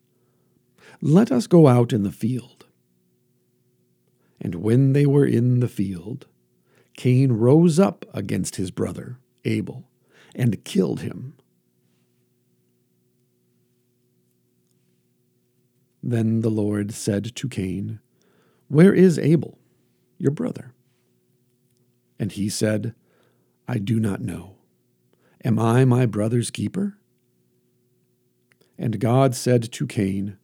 Let 1.01 1.31
us 1.31 1.47
go 1.47 1.67
out 1.67 1.93
in 1.93 2.03
the 2.03 2.11
field. 2.11 2.65
And 4.41 4.55
when 4.55 4.93
they 4.93 5.05
were 5.05 5.25
in 5.25 5.61
the 5.61 5.67
field, 5.67 6.27
Cain 6.97 7.31
rose 7.31 7.79
up 7.79 8.05
against 8.13 8.57
his 8.57 8.71
brother 8.71 9.19
Abel 9.45 9.85
and 10.35 10.63
killed 10.63 11.01
him. 11.01 11.33
Then 16.01 16.41
the 16.41 16.49
Lord 16.49 16.93
said 16.93 17.35
to 17.35 17.49
Cain, 17.49 17.99
Where 18.67 18.93
is 18.93 19.19
Abel, 19.19 19.57
your 20.17 20.31
brother? 20.31 20.73
And 22.17 22.31
he 22.31 22.49
said, 22.49 22.95
I 23.67 23.77
do 23.77 23.99
not 23.99 24.21
know. 24.21 24.55
Am 25.43 25.59
I 25.59 25.85
my 25.85 26.05
brother's 26.05 26.51
keeper? 26.51 26.97
And 28.77 28.99
God 28.99 29.35
said 29.35 29.71
to 29.73 29.87
Cain, 29.87 30.37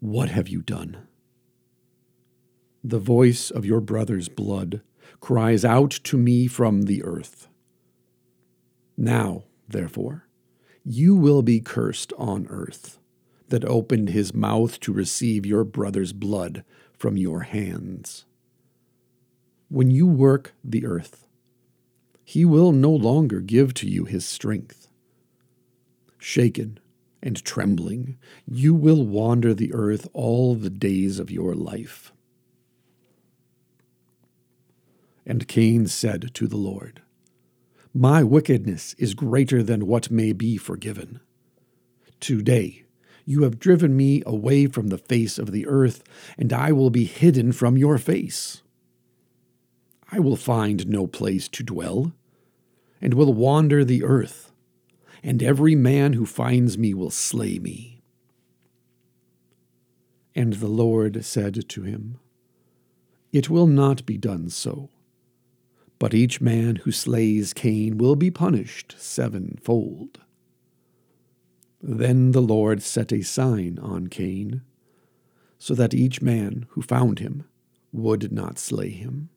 What 0.00 0.28
have 0.28 0.48
you 0.48 0.60
done? 0.60 1.06
The 2.82 2.98
voice 2.98 3.50
of 3.50 3.64
your 3.64 3.80
brother's 3.80 4.28
blood 4.28 4.82
cries 5.20 5.64
out 5.64 5.90
to 5.90 6.16
me 6.16 6.46
from 6.46 6.82
the 6.82 7.02
earth. 7.02 7.48
Now, 8.96 9.44
therefore, 9.68 10.26
you 10.84 11.14
will 11.16 11.42
be 11.42 11.60
cursed 11.60 12.12
on 12.16 12.46
earth 12.48 12.98
that 13.48 13.64
opened 13.64 14.10
his 14.10 14.34
mouth 14.34 14.80
to 14.80 14.92
receive 14.92 15.44
your 15.46 15.64
brother's 15.64 16.12
blood 16.12 16.64
from 16.92 17.16
your 17.16 17.42
hands. 17.42 18.24
When 19.68 19.90
you 19.90 20.06
work 20.06 20.54
the 20.64 20.86
earth, 20.86 21.26
he 22.24 22.44
will 22.44 22.72
no 22.72 22.90
longer 22.90 23.40
give 23.40 23.74
to 23.74 23.88
you 23.88 24.04
his 24.04 24.26
strength. 24.26 24.88
Shaken 26.18 26.78
and 27.22 27.44
trembling, 27.44 28.18
you 28.46 28.74
will 28.74 29.04
wander 29.04 29.54
the 29.54 29.72
earth 29.72 30.08
all 30.12 30.54
the 30.54 30.70
days 30.70 31.18
of 31.18 31.30
your 31.30 31.54
life. 31.54 32.12
And 35.26 35.48
Cain 35.48 35.88
said 35.88 36.30
to 36.34 36.46
the 36.46 36.56
Lord, 36.56 37.02
My 37.92 38.22
wickedness 38.22 38.94
is 38.94 39.14
greater 39.14 39.62
than 39.62 39.86
what 39.86 40.10
may 40.10 40.32
be 40.32 40.56
forgiven. 40.56 41.20
Today 42.20 42.84
you 43.24 43.42
have 43.42 43.58
driven 43.58 43.96
me 43.96 44.22
away 44.24 44.68
from 44.68 44.86
the 44.86 44.98
face 44.98 45.36
of 45.36 45.50
the 45.50 45.66
earth, 45.66 46.04
and 46.38 46.52
I 46.52 46.70
will 46.70 46.90
be 46.90 47.04
hidden 47.04 47.50
from 47.50 47.76
your 47.76 47.98
face. 47.98 48.62
I 50.12 50.20
will 50.20 50.36
find 50.36 50.86
no 50.86 51.08
place 51.08 51.48
to 51.48 51.64
dwell, 51.64 52.12
and 53.00 53.14
will 53.14 53.34
wander 53.34 53.84
the 53.84 54.04
earth, 54.04 54.52
and 55.24 55.42
every 55.42 55.74
man 55.74 56.12
who 56.12 56.24
finds 56.24 56.78
me 56.78 56.94
will 56.94 57.10
slay 57.10 57.58
me. 57.58 58.00
And 60.36 60.54
the 60.54 60.68
Lord 60.68 61.24
said 61.24 61.68
to 61.68 61.82
him, 61.82 62.20
It 63.32 63.50
will 63.50 63.66
not 63.66 64.06
be 64.06 64.16
done 64.16 64.50
so, 64.50 64.90
but 65.98 66.14
each 66.14 66.40
man 66.40 66.76
who 66.76 66.92
slays 66.92 67.52
Cain 67.52 67.98
will 67.98 68.16
be 68.16 68.30
punished 68.30 68.94
sevenfold. 68.98 70.20
Then 71.80 72.32
the 72.32 72.42
Lord 72.42 72.82
set 72.82 73.12
a 73.12 73.22
sign 73.22 73.78
on 73.80 74.08
Cain, 74.08 74.62
so 75.58 75.74
that 75.74 75.94
each 75.94 76.20
man 76.20 76.66
who 76.70 76.82
found 76.82 77.18
him 77.18 77.44
would 77.92 78.30
not 78.32 78.58
slay 78.58 78.90
him. 78.90 79.30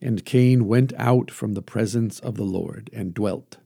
And 0.00 0.24
Cain 0.24 0.66
went 0.66 0.92
out 0.98 1.30
from 1.30 1.54
the 1.54 1.62
presence 1.62 2.18
of 2.20 2.36
the 2.36 2.44
Lord 2.44 2.90
and 2.92 3.14
dwelt, 3.14 3.58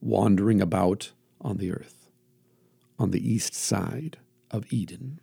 wandering 0.00 0.60
about 0.60 1.12
on 1.40 1.56
the 1.56 1.72
earth, 1.72 2.08
on 2.98 3.10
the 3.10 3.28
east 3.28 3.54
side 3.54 4.18
of 4.50 4.72
Eden. 4.72 5.20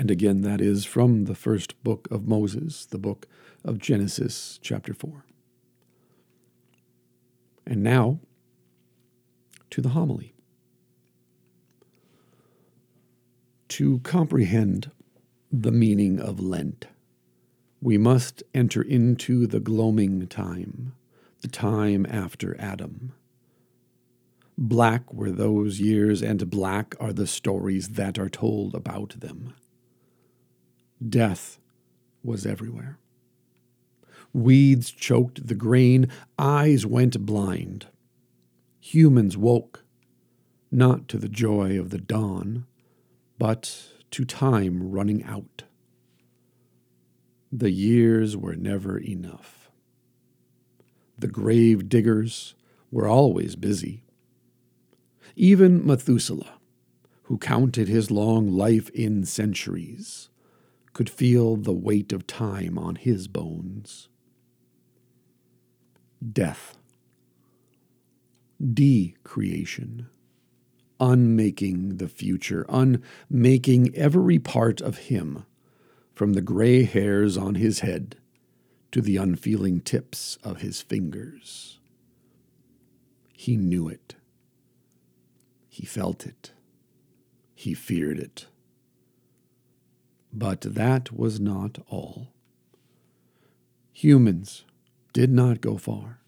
And 0.00 0.10
again, 0.10 0.40
that 0.40 0.62
is 0.62 0.86
from 0.86 1.26
the 1.26 1.34
first 1.34 1.84
book 1.84 2.08
of 2.10 2.26
Moses, 2.26 2.86
the 2.86 2.96
book 2.96 3.28
of 3.62 3.76
Genesis, 3.76 4.58
chapter 4.62 4.94
4. 4.94 5.26
And 7.66 7.82
now, 7.82 8.20
to 9.68 9.82
the 9.82 9.90
homily. 9.90 10.32
To 13.68 13.98
comprehend 13.98 14.90
the 15.52 15.70
meaning 15.70 16.18
of 16.18 16.40
Lent, 16.40 16.86
we 17.82 17.98
must 17.98 18.42
enter 18.54 18.80
into 18.80 19.46
the 19.46 19.60
gloaming 19.60 20.26
time, 20.28 20.94
the 21.42 21.48
time 21.48 22.06
after 22.08 22.58
Adam. 22.58 23.12
Black 24.56 25.12
were 25.12 25.30
those 25.30 25.78
years, 25.78 26.22
and 26.22 26.48
black 26.48 26.94
are 26.98 27.12
the 27.12 27.26
stories 27.26 27.90
that 27.90 28.18
are 28.18 28.30
told 28.30 28.74
about 28.74 29.20
them. 29.20 29.52
Death 31.06 31.58
was 32.22 32.44
everywhere. 32.44 32.98
Weeds 34.32 34.90
choked 34.90 35.46
the 35.46 35.54
grain, 35.54 36.08
eyes 36.38 36.86
went 36.86 37.24
blind. 37.26 37.86
Humans 38.80 39.36
woke, 39.36 39.84
not 40.70 41.08
to 41.08 41.18
the 41.18 41.28
joy 41.28 41.78
of 41.78 41.90
the 41.90 41.98
dawn, 41.98 42.66
but 43.38 43.88
to 44.12 44.24
time 44.24 44.90
running 44.90 45.24
out. 45.24 45.64
The 47.50 47.70
years 47.70 48.36
were 48.36 48.54
never 48.54 48.98
enough. 48.98 49.70
The 51.18 51.28
grave 51.28 51.88
diggers 51.88 52.54
were 52.90 53.08
always 53.08 53.56
busy. 53.56 54.04
Even 55.36 55.84
Methuselah, 55.84 56.58
who 57.24 57.38
counted 57.38 57.88
his 57.88 58.10
long 58.10 58.48
life 58.48 58.88
in 58.90 59.24
centuries, 59.24 60.29
could 60.92 61.08
feel 61.10 61.56
the 61.56 61.72
weight 61.72 62.12
of 62.12 62.26
time 62.26 62.78
on 62.78 62.96
his 62.96 63.28
bones. 63.28 64.08
Death 66.32 66.76
decreation, 68.60 70.06
unmaking 70.98 71.96
the 71.96 72.08
future, 72.08 72.66
unmaking 72.68 73.94
every 73.94 74.38
part 74.38 74.80
of 74.80 74.98
him, 74.98 75.44
from 76.14 76.34
the 76.34 76.42
gray 76.42 76.82
hairs 76.82 77.36
on 77.36 77.54
his 77.54 77.80
head 77.80 78.16
to 78.92 79.00
the 79.00 79.16
unfeeling 79.16 79.80
tips 79.80 80.36
of 80.44 80.60
his 80.60 80.82
fingers. 80.82 81.78
He 83.32 83.56
knew 83.56 83.88
it. 83.88 84.16
He 85.68 85.86
felt 85.86 86.26
it. 86.26 86.52
He 87.54 87.72
feared 87.72 88.18
it. 88.18 88.46
But 90.32 90.60
that 90.62 91.12
was 91.12 91.40
not 91.40 91.78
all. 91.88 92.28
Humans 93.92 94.64
did 95.12 95.30
not 95.30 95.60
go 95.60 95.76
far 95.76 96.20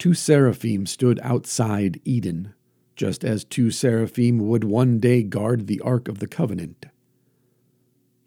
two 0.00 0.14
seraphim 0.14 0.86
stood 0.86 1.20
outside 1.22 2.00
Eden, 2.06 2.54
just 2.96 3.22
as 3.22 3.44
two 3.44 3.70
seraphim 3.70 4.38
would 4.38 4.64
one 4.64 4.98
day 4.98 5.22
guard 5.22 5.66
the 5.66 5.78
Ark 5.80 6.08
of 6.08 6.18
the 6.20 6.26
Covenant. 6.26 6.86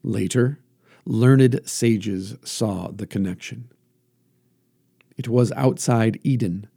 Later, 0.03 0.59
learned 1.03 1.59
sages 1.65 2.35
saw 2.43 2.91
the 2.91 3.07
connection. 3.07 3.71
It 5.17 5.27
was 5.27 5.51
outside 5.53 6.19
Eden 6.23 6.67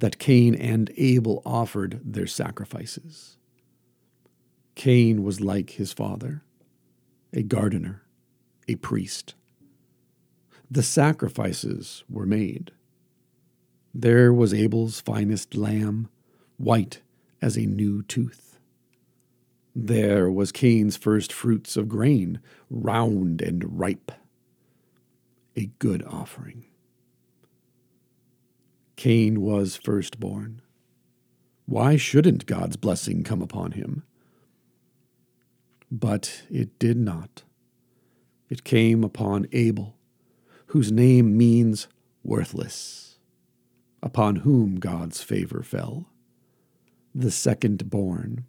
that 0.00 0.18
Cain 0.18 0.54
and 0.54 0.92
Abel 0.98 1.40
offered 1.46 2.00
their 2.04 2.26
sacrifices. 2.26 3.38
Cain 4.74 5.22
was 5.22 5.40
like 5.40 5.70
his 5.70 5.94
father, 5.94 6.42
a 7.32 7.42
gardener, 7.42 8.02
a 8.68 8.74
priest. 8.76 9.34
The 10.70 10.82
sacrifices 10.82 12.04
were 12.08 12.26
made. 12.26 12.72
There 13.94 14.32
was 14.32 14.54
Abel's 14.54 15.00
finest 15.00 15.54
lamb, 15.54 16.08
white 16.56 17.02
as 17.40 17.56
a 17.56 17.66
new 17.66 18.02
tooth. 18.02 18.58
There 19.74 20.30
was 20.30 20.52
Cain's 20.52 20.96
first 20.96 21.32
fruits 21.32 21.76
of 21.76 21.88
grain, 21.88 22.40
round 22.70 23.40
and 23.40 23.78
ripe. 23.78 24.12
A 25.56 25.66
good 25.78 26.02
offering. 26.06 26.64
Cain 28.96 29.40
was 29.40 29.76
firstborn. 29.76 30.62
Why 31.66 31.96
shouldn't 31.96 32.46
God's 32.46 32.76
blessing 32.76 33.24
come 33.24 33.42
upon 33.42 33.72
him? 33.72 34.04
But 35.94 36.44
it 36.50 36.78
did 36.78 36.96
not. 36.96 37.42
It 38.48 38.64
came 38.64 39.04
upon 39.04 39.46
Abel, 39.52 39.98
whose 40.68 40.90
name 40.90 41.36
means 41.36 41.86
worthless 42.24 43.18
upon 44.02 44.36
whom 44.36 44.76
God's 44.76 45.22
favor 45.22 45.62
fell, 45.62 46.06
the 47.14 47.30
second 47.30 47.90
born. 47.90 48.46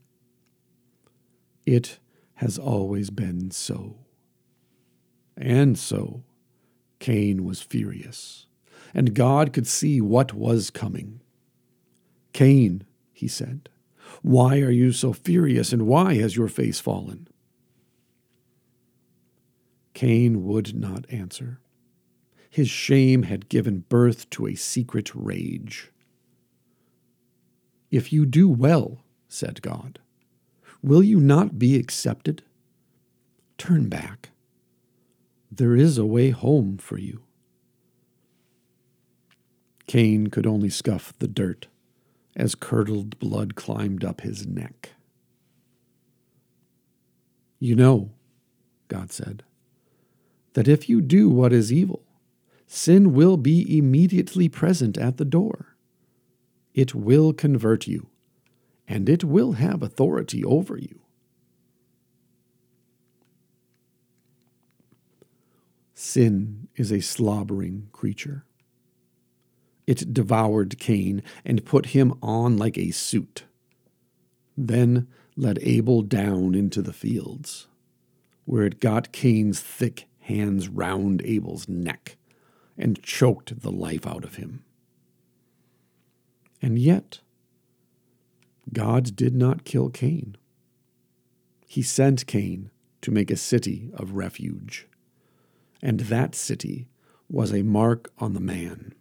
It 1.65 1.99
has 2.35 2.57
always 2.57 3.09
been 3.09 3.51
so. 3.51 3.97
And 5.35 5.77
so 5.77 6.23
Cain 6.99 7.43
was 7.43 7.61
furious, 7.61 8.47
and 8.93 9.13
God 9.13 9.51
could 9.51 9.67
see 9.67 9.99
what 9.99 10.33
was 10.33 10.69
coming. 10.69 11.19
Cain, 12.31 12.85
he 13.11 13.27
said, 13.27 13.67
why 14.21 14.59
are 14.59 14.71
you 14.71 14.93
so 14.93 15.11
furious, 15.11 15.73
and 15.73 15.87
why 15.87 16.15
has 16.15 16.37
your 16.37 16.47
face 16.47 16.79
fallen? 16.79 17.27
Cain 19.93 20.43
would 20.43 20.75
not 20.75 21.05
answer. 21.09 21.59
His 22.49 22.69
shame 22.69 23.23
had 23.23 23.49
given 23.49 23.85
birth 23.89 24.29
to 24.31 24.47
a 24.47 24.55
secret 24.55 25.11
rage. 25.13 25.91
If 27.91 28.11
you 28.11 28.25
do 28.25 28.49
well, 28.49 29.03
said 29.27 29.61
God, 29.61 29.99
will 30.81 31.03
you 31.03 31.19
not 31.19 31.57
be 31.57 31.75
accepted? 31.75 32.43
Turn 33.57 33.87
back. 33.87 34.29
There 35.51 35.75
is 35.75 35.97
a 35.97 36.05
way 36.05 36.31
home 36.31 36.77
for 36.77 36.97
you. 36.97 37.21
Cain 39.85 40.27
could 40.27 40.47
only 40.47 40.69
scuff 40.69 41.13
the 41.19 41.27
dirt 41.27 41.67
as 42.35 42.55
curdled 42.55 43.19
blood 43.19 43.55
climbed 43.55 44.03
up 44.03 44.21
his 44.21 44.47
neck. 44.47 44.91
You 47.59 47.75
know, 47.75 48.11
God 48.87 49.11
said, 49.11 49.43
that 50.53 50.67
if 50.67 50.87
you 50.87 51.01
do 51.01 51.29
what 51.29 51.53
is 51.53 51.71
evil, 51.71 52.03
sin 52.67 53.13
will 53.13 53.37
be 53.37 53.77
immediately 53.77 54.49
present 54.49 54.97
at 54.97 55.17
the 55.17 55.25
door. 55.25 55.75
It 56.73 56.95
will 56.95 57.33
convert 57.33 57.87
you, 57.87 58.07
and 58.87 59.07
it 59.07 59.23
will 59.23 59.53
have 59.53 59.83
authority 59.83 60.43
over 60.43 60.77
you. 60.77 61.01
Sin 65.93 66.67
is 66.75 66.91
a 66.91 66.99
slobbering 66.99 67.89
creature. 67.91 68.45
It 69.85 70.13
devoured 70.13 70.77
Cain 70.79 71.23
and 71.45 71.65
put 71.65 71.87
him 71.87 72.13
on 72.21 72.57
like 72.57 72.77
a 72.77 72.91
suit, 72.91 73.43
then 74.57 75.07
led 75.35 75.59
Abel 75.61 76.01
down 76.01 76.55
into 76.55 76.81
the 76.81 76.93
fields, 76.93 77.67
where 78.45 78.63
it 78.65 78.79
got 78.79 79.11
Cain's 79.11 79.59
thick 79.59 80.07
hands 80.23 80.69
round 80.69 81.21
Abel's 81.25 81.67
neck 81.67 82.17
and 82.77 83.01
choked 83.03 83.61
the 83.61 83.71
life 83.71 84.07
out 84.07 84.23
of 84.23 84.35
him. 84.35 84.63
And 86.61 86.79
yet, 86.79 87.19
God 88.71 89.15
did 89.15 89.35
not 89.35 89.65
kill 89.65 89.89
Cain. 89.89 90.37
He 91.67 91.81
sent 91.81 92.25
Cain 92.25 92.71
to 93.01 93.11
make 93.11 93.29
a 93.29 93.35
city 93.35 93.89
of 93.95 94.13
refuge, 94.13 94.87
and 95.81 96.01
that 96.01 96.35
city 96.35 96.87
was 97.29 97.53
a 97.53 97.63
mark 97.63 98.11
on 98.17 98.33
the 98.33 98.39
man. 98.39 98.93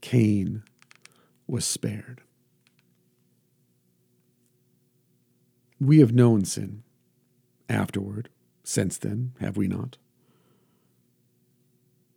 Cain 0.00 0.64
was 1.46 1.64
spared. 1.64 2.22
We 5.80 6.00
have 6.00 6.12
known 6.12 6.44
sin 6.44 6.82
afterward, 7.68 8.28
since 8.66 8.98
then, 8.98 9.32
have 9.40 9.56
we 9.56 9.68
not? 9.68 9.96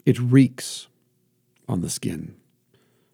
It 0.03 0.19
reeks 0.19 0.87
on 1.67 1.81
the 1.81 1.89
skin. 1.91 2.35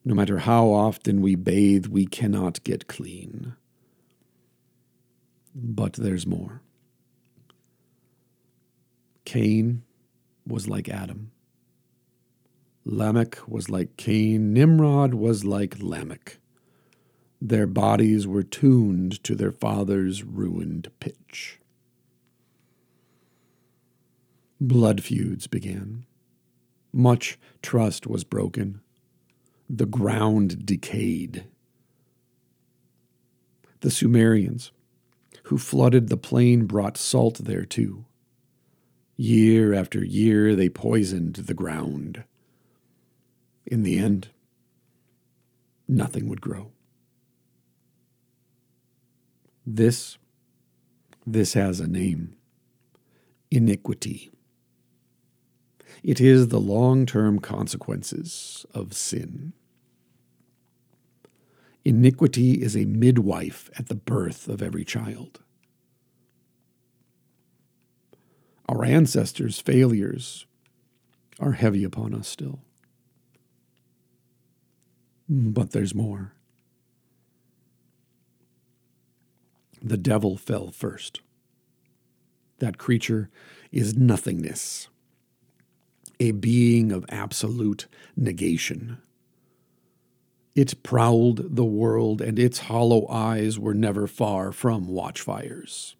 No 0.06 0.16
matter 0.16 0.40
how 0.40 0.68
often 0.68 1.22
we 1.22 1.36
bathe, 1.36 1.88
we 1.88 2.06
cannot 2.06 2.64
get 2.64 2.88
clean. 2.88 3.56
But 5.54 5.94
there's 5.94 6.26
more. 6.26 6.62
Cain 9.26 9.84
was 10.48 10.70
like 10.70 10.88
Adam. 10.88 11.32
Lamech 12.86 13.40
was 13.48 13.70
like 13.70 13.98
Cain, 13.98 14.54
Nimrod 14.54 15.14
was 15.14 15.44
like 15.44 15.82
Lamech. 15.82 16.38
Their 17.42 17.68
bodies 17.68 18.26
were 18.26 18.44
tuned 18.44 19.22
to 19.26 19.36
their 19.36 19.52
father's 19.52 20.24
ruined 20.24 20.90
pitch. 21.02 21.60
Blood 24.68 25.04
feuds 25.04 25.46
began. 25.46 26.08
Much 26.92 27.38
trust 27.62 28.08
was 28.08 28.24
broken. 28.24 28.82
The 29.70 29.86
ground 29.86 30.66
decayed. 30.66 31.46
The 33.82 33.92
Sumerians, 33.92 34.72
who 35.44 35.60
flooded 35.60 36.10
the 36.10 36.18
plain, 36.18 36.66
brought 36.66 36.98
salt 36.98 37.42
there 37.44 37.64
too. 37.64 38.06
Year 39.18 39.72
after 39.72 40.04
year, 40.04 40.56
they 40.56 40.70
poisoned 40.70 41.36
the 41.36 41.54
ground. 41.54 42.24
In 43.68 43.84
the 43.84 44.00
end, 44.00 44.30
nothing 45.88 46.28
would 46.28 46.42
grow. 46.42 46.72
This, 49.64 50.18
this 51.24 51.54
has 51.54 51.80
a 51.80 51.88
name 51.88 52.36
iniquity. 53.52 54.32
It 56.04 56.22
is 56.22 56.48
the 56.50 56.60
long 56.60 57.06
term 57.06 57.40
consequences 57.40 58.66
of 58.74 58.94
sin. 58.94 59.54
Iniquity 61.84 62.64
is 62.64 62.76
a 62.76 62.86
midwife 62.86 63.70
at 63.78 63.88
the 63.88 63.96
birth 63.96 64.48
of 64.48 64.62
every 64.62 64.84
child. 64.84 65.42
Our 68.68 68.84
ancestors' 68.84 69.60
failures 69.60 70.48
are 71.40 71.52
heavy 71.52 71.84
upon 71.84 72.16
us 72.16 72.28
still. 72.28 72.62
But 75.30 75.72
there's 75.72 75.94
more. 75.94 76.34
The 79.82 79.98
devil 79.98 80.38
fell 80.38 80.72
first. 80.72 81.22
That 82.60 82.80
creature 82.80 83.30
is 83.72 83.96
nothingness, 83.96 84.88
a 86.20 86.32
being 86.32 86.92
of 86.92 87.06
absolute 87.10 87.88
negation. 88.16 88.98
It 90.56 90.84
prowled 90.84 91.56
the 91.56 91.66
world, 91.66 92.22
and 92.22 92.40
its 92.40 92.60
hollow 92.60 93.08
eyes 93.10 93.60
were 93.60 93.74
never 93.74 94.08
far 94.08 94.52
from 94.52 94.88
watchfires. 94.88 95.96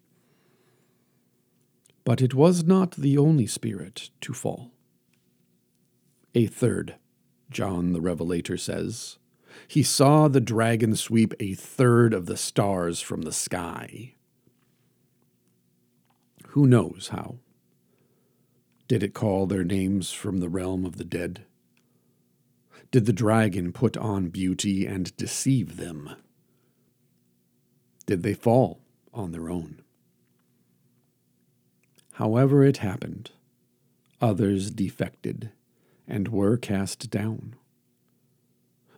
But 2.04 2.22
it 2.22 2.34
was 2.34 2.64
not 2.64 2.92
the 2.92 3.18
only 3.18 3.46
spirit 3.46 4.10
to 4.22 4.32
fall. 4.32 4.70
A 6.34 6.46
third 6.46 6.94
John 7.50 7.92
the 7.92 8.00
Revelator 8.00 8.56
says. 8.56 9.18
He 9.68 9.82
saw 9.82 10.28
the 10.28 10.40
dragon 10.40 10.96
sweep 10.96 11.34
a 11.40 11.54
third 11.54 12.12
of 12.12 12.26
the 12.26 12.36
stars 12.36 13.00
from 13.00 13.22
the 13.22 13.32
sky. 13.32 14.14
Who 16.48 16.66
knows 16.66 17.08
how? 17.12 17.36
Did 18.88 19.02
it 19.02 19.14
call 19.14 19.46
their 19.46 19.64
names 19.64 20.12
from 20.12 20.38
the 20.38 20.48
realm 20.48 20.84
of 20.84 20.96
the 20.96 21.04
dead? 21.04 21.44
Did 22.92 23.06
the 23.06 23.12
dragon 23.12 23.72
put 23.72 23.96
on 23.96 24.28
beauty 24.28 24.86
and 24.86 25.16
deceive 25.16 25.76
them? 25.76 26.10
Did 28.06 28.22
they 28.22 28.34
fall 28.34 28.80
on 29.12 29.32
their 29.32 29.50
own? 29.50 29.82
However 32.12 32.62
it 32.62 32.78
happened, 32.78 33.32
others 34.20 34.70
defected 34.70 35.50
and 36.06 36.28
were 36.28 36.56
cast 36.56 37.10
down. 37.10 37.56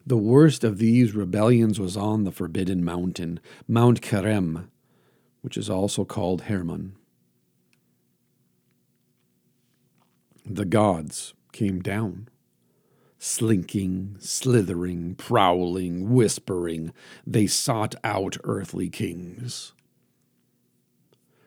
The 0.07 0.19
worst 0.19 0.65
of 0.65 0.79
these 0.79 1.15
rebellions 1.15 1.81
was 1.81 1.97
on 1.97 2.25
the 2.25 2.31
Forbidden 2.31 2.85
Mountain, 2.85 3.41
Mount 3.67 4.03
Kerem, 4.03 4.69
which 5.41 5.57
is 5.57 5.69
also 5.69 6.05
called 6.05 6.43
Hermon. 6.43 6.95
The 10.49 10.65
gods 10.65 11.35
came 11.53 11.81
down. 11.81 12.29
Slinking, 13.19 14.17
slithering, 14.21 15.17
prowling, 15.17 16.11
whispering, 16.11 16.93
they 17.27 17.47
sought 17.47 17.95
out 18.05 18.37
earthly 18.45 18.89
kings. 18.89 19.73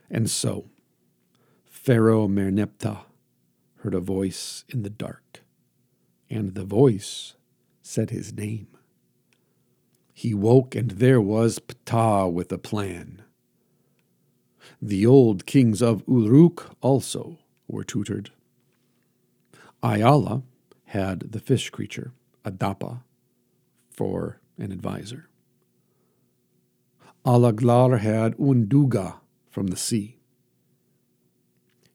And 0.10 0.30
so, 0.30 0.66
Pharaoh 1.66 2.28
Merneptah 2.28 3.06
heard 3.78 3.96
a 3.96 4.02
voice 4.02 4.66
in 4.68 4.84
the 4.84 4.90
dark 4.90 5.42
and 6.32 6.56
the 6.56 6.64
voice 6.64 7.36
said 7.82 8.10
his 8.10 8.34
name. 8.34 8.68
He 10.14 10.34
woke, 10.34 10.76
and 10.76 10.92
there 10.92 11.20
was 11.20 11.60
Ptah 11.60 12.32
with 12.32 12.52
a 12.54 12.58
plan. 12.58 13.24
The 14.82 15.06
old 15.06 15.46
kings 15.46 15.82
of 15.82 16.04
Uruk 16.08 16.76
also 16.80 17.40
were 17.68 17.84
tutored. 17.84 18.32
Ayala 19.84 20.44
had 20.86 21.32
the 21.32 21.40
fish 21.40 21.70
creature, 21.70 22.12
Adapa, 22.46 23.02
for 23.90 24.40
an 24.58 24.72
advisor. 24.72 25.30
Alaglar 27.26 28.00
had 28.00 28.36
Uanduga 28.38 29.16
from 29.50 29.68
the 29.68 29.78
sea. 29.78 30.18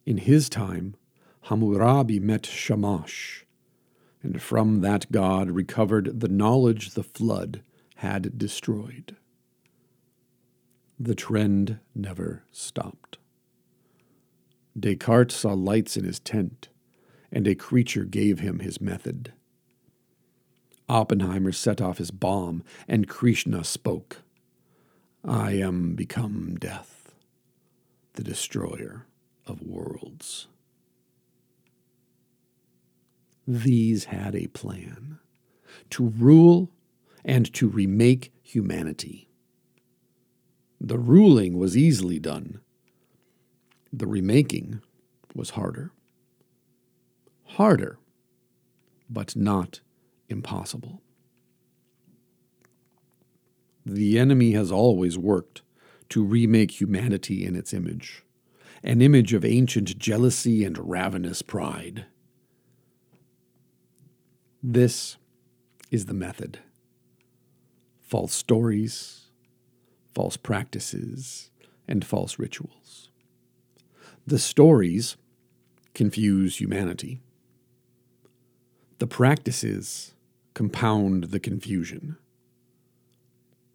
In 0.04 0.18
his 0.18 0.48
time, 0.48 0.96
Hammurabi 1.42 2.20
met 2.20 2.46
Shamash, 2.46 3.44
and 4.22 4.40
from 4.42 4.80
that 4.80 5.10
god 5.12 5.50
recovered 5.50 6.20
the 6.20 6.28
knowledge 6.28 6.90
the 6.90 7.02
flood 7.04 7.62
had 7.96 8.36
destroyed. 8.36 9.16
The 10.98 11.14
trend 11.14 11.78
never 11.94 12.44
stopped. 12.50 13.18
Descartes 14.78 15.34
saw 15.34 15.52
lights 15.52 15.96
in 15.96 16.04
his 16.04 16.20
tent, 16.20 16.68
and 17.30 17.46
a 17.46 17.54
creature 17.54 18.04
gave 18.04 18.40
him 18.40 18.60
his 18.60 18.80
method. 18.80 19.32
Oppenheimer 20.88 21.52
set 21.52 21.80
off 21.80 21.98
his 21.98 22.10
bomb, 22.10 22.62
and 22.86 23.08
Krishna 23.08 23.64
spoke. 23.64 24.22
I 25.24 25.52
am 25.52 25.94
become 25.94 26.56
death, 26.56 27.12
the 28.14 28.22
destroyer 28.22 29.06
of 29.46 29.62
worlds. 29.62 30.46
These 33.46 34.04
had 34.04 34.34
a 34.34 34.48
plan 34.48 35.18
to 35.90 36.08
rule 36.08 36.70
and 37.24 37.52
to 37.54 37.68
remake 37.68 38.32
humanity. 38.42 39.28
The 40.80 40.98
ruling 40.98 41.58
was 41.58 41.76
easily 41.76 42.18
done. 42.18 42.60
The 43.92 44.06
remaking 44.06 44.80
was 45.34 45.50
harder. 45.50 45.90
Harder, 47.56 47.98
but 49.08 49.34
not 49.34 49.80
impossible. 50.28 51.00
The 53.86 54.18
enemy 54.18 54.52
has 54.52 54.70
always 54.70 55.16
worked 55.16 55.62
to 56.10 56.22
remake 56.22 56.78
humanity 56.78 57.46
in 57.46 57.56
its 57.56 57.72
image, 57.72 58.22
an 58.82 59.00
image 59.00 59.32
of 59.32 59.42
ancient 59.42 59.98
jealousy 59.98 60.64
and 60.66 60.76
ravenous 60.76 61.40
pride. 61.40 62.04
This 64.62 65.16
is 65.90 66.04
the 66.04 66.12
method 66.12 66.58
false 68.02 68.34
stories, 68.34 69.30
false 70.14 70.36
practices, 70.36 71.50
and 71.88 72.04
false 72.04 72.38
rituals. 72.38 73.08
The 74.26 74.38
stories 74.38 75.16
confuse 75.94 76.60
humanity. 76.60 77.22
The 78.98 79.06
practices 79.06 80.14
compound 80.54 81.24
the 81.24 81.40
confusion. 81.40 82.16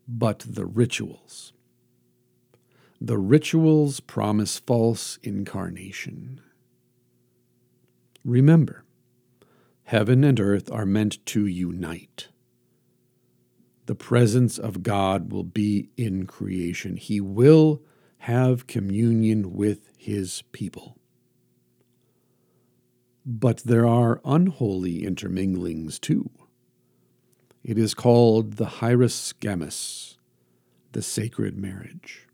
But 0.08 0.40
the 0.48 0.66
rituals. 0.66 1.54
The 3.00 3.18
rituals 3.18 4.00
promise 4.00 4.60
false 4.60 5.18
incarnation. 5.24 6.42
Remember, 8.24 8.84
heaven 9.84 10.24
and 10.24 10.40
earth 10.40 10.72
are 10.72 10.86
meant 10.86 11.26
to 11.28 11.46
unite 11.46 12.28
the 13.92 13.96
presence 13.96 14.58
of 14.58 14.84
God 14.84 15.34
will 15.34 15.44
be 15.44 15.90
in 15.98 16.26
creation. 16.26 16.96
He 16.96 17.20
will 17.20 17.82
have 18.20 18.66
communion 18.66 19.52
with 19.52 19.92
his 19.98 20.44
people. 20.54 20.98
But 23.26 23.58
there 23.58 23.86
are 23.86 24.22
unholy 24.26 25.04
interminglings 25.04 26.00
too. 26.00 26.30
It 27.64 27.78
is 27.78 27.94
called 27.94 28.54
the 28.54 28.66
hieros 28.66 29.34
gamos, 29.40 30.16
the 30.94 31.02
sacred 31.02 31.58
marriage. 31.58 32.28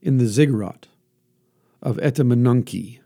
In 0.00 0.16
the 0.16 0.26
ziggurat 0.26 0.88
of 1.82 1.98
Etemenanki, 1.98 3.00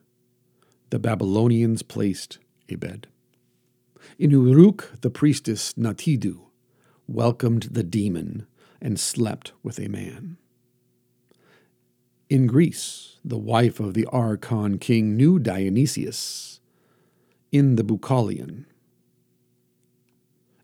the 0.90 0.98
Babylonians 0.98 1.82
placed 1.82 2.38
a 2.68 2.76
bed. 2.76 3.08
In 4.18 4.30
Uruk, 4.30 4.92
the 5.00 5.10
priestess 5.10 5.76
Natidu 5.76 6.46
welcomed 7.08 7.64
the 7.64 7.82
demon 7.82 8.46
and 8.80 8.98
slept 8.98 9.52
with 9.62 9.78
a 9.78 9.88
man. 9.88 10.36
In 12.30 12.46
Greece, 12.46 13.18
the 13.24 13.36
wife 13.36 13.80
of 13.80 13.92
the 13.92 14.06
Archon 14.06 14.78
king 14.78 15.16
knew 15.16 15.40
Dionysius 15.40 16.60
in 17.50 17.74
the 17.74 17.82
Bucolion. 17.82 18.66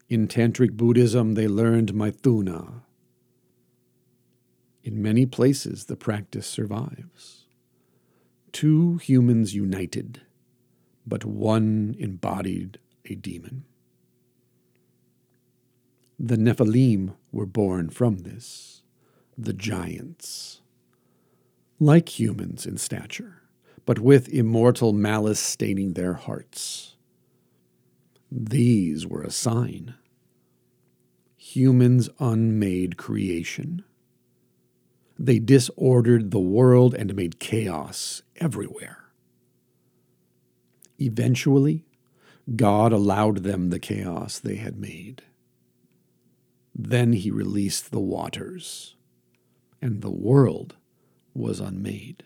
In 0.09 0.29
Tantric 0.29 0.77
Buddhism, 0.77 1.35
they 1.35 1.49
learned 1.49 1.93
Maithuna. 1.93 2.83
In 4.85 5.03
many 5.03 5.27
places, 5.27 5.87
the 5.87 5.97
practice 5.97 6.47
survives. 6.47 7.47
Two 8.53 8.99
humans 8.99 9.53
united, 9.53 10.21
but 11.05 11.25
one 11.25 11.97
embodied 11.99 12.79
a 13.07 13.17
demon. 13.17 13.65
The 16.17 16.37
Nephilim 16.37 17.15
were 17.33 17.45
born 17.45 17.91
from 17.91 18.19
this, 18.19 18.83
the 19.37 19.53
giants. 19.53 20.61
Like 21.79 22.19
humans 22.19 22.65
in 22.65 22.79
stature, 22.79 23.43
but 23.85 23.99
with 23.99 24.31
immortal 24.31 24.95
malice 24.95 25.39
staining 25.39 25.93
their 25.93 26.15
hearts. 26.15 26.97
These 28.33 29.07
were 29.07 29.23
a 29.23 29.31
sign. 29.31 29.95
Humans' 31.37 32.09
unmade 32.19 32.97
creation. 32.97 33.85
They 35.19 35.39
disordered 35.39 36.31
the 36.31 36.41
world 36.41 36.95
and 36.95 37.15
made 37.15 37.39
chaos 37.39 38.23
everywhere. 38.37 39.11
Eventually, 40.99 41.85
God 42.55 42.93
allowed 42.93 43.39
them 43.39 43.69
the 43.69 43.79
chaos 43.79 44.39
they 44.39 44.57
had 44.57 44.79
made. 44.79 45.23
Then 46.75 47.13
he 47.13 47.31
released 47.31 47.91
the 47.91 48.01
waters, 48.01 48.97
and 49.83 50.01
the 50.01 50.11
world 50.11 50.77
was 51.37 51.61
unmade. 51.61 52.25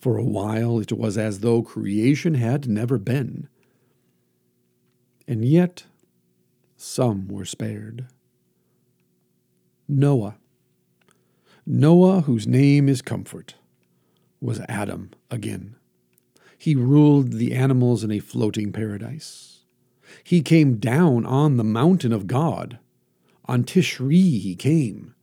For 0.00 0.18
a 0.18 0.24
while 0.24 0.80
it 0.80 0.92
was 0.92 1.16
as 1.16 1.40
though 1.40 1.62
creation 1.62 2.34
had 2.34 2.68
never 2.68 2.98
been. 2.98 3.48
And 5.26 5.44
yet, 5.44 5.84
some 6.76 7.28
were 7.28 7.46
spared. 7.46 8.06
Noah. 9.88 10.36
Noah, 11.66 12.22
whose 12.22 12.46
name 12.46 12.88
is 12.88 13.00
Comfort, 13.00 13.54
was 14.40 14.60
Adam 14.68 15.10
again. 15.30 15.76
He 16.58 16.74
ruled 16.74 17.32
the 17.32 17.54
animals 17.54 18.04
in 18.04 18.10
a 18.10 18.18
floating 18.18 18.72
paradise. 18.72 19.60
He 20.22 20.42
came 20.42 20.76
down 20.76 21.24
on 21.24 21.56
the 21.56 21.64
mountain 21.64 22.12
of 22.12 22.26
God. 22.26 22.78
On 23.46 23.64
Tishri 23.64 24.40
he 24.40 24.54
came. 24.54 25.13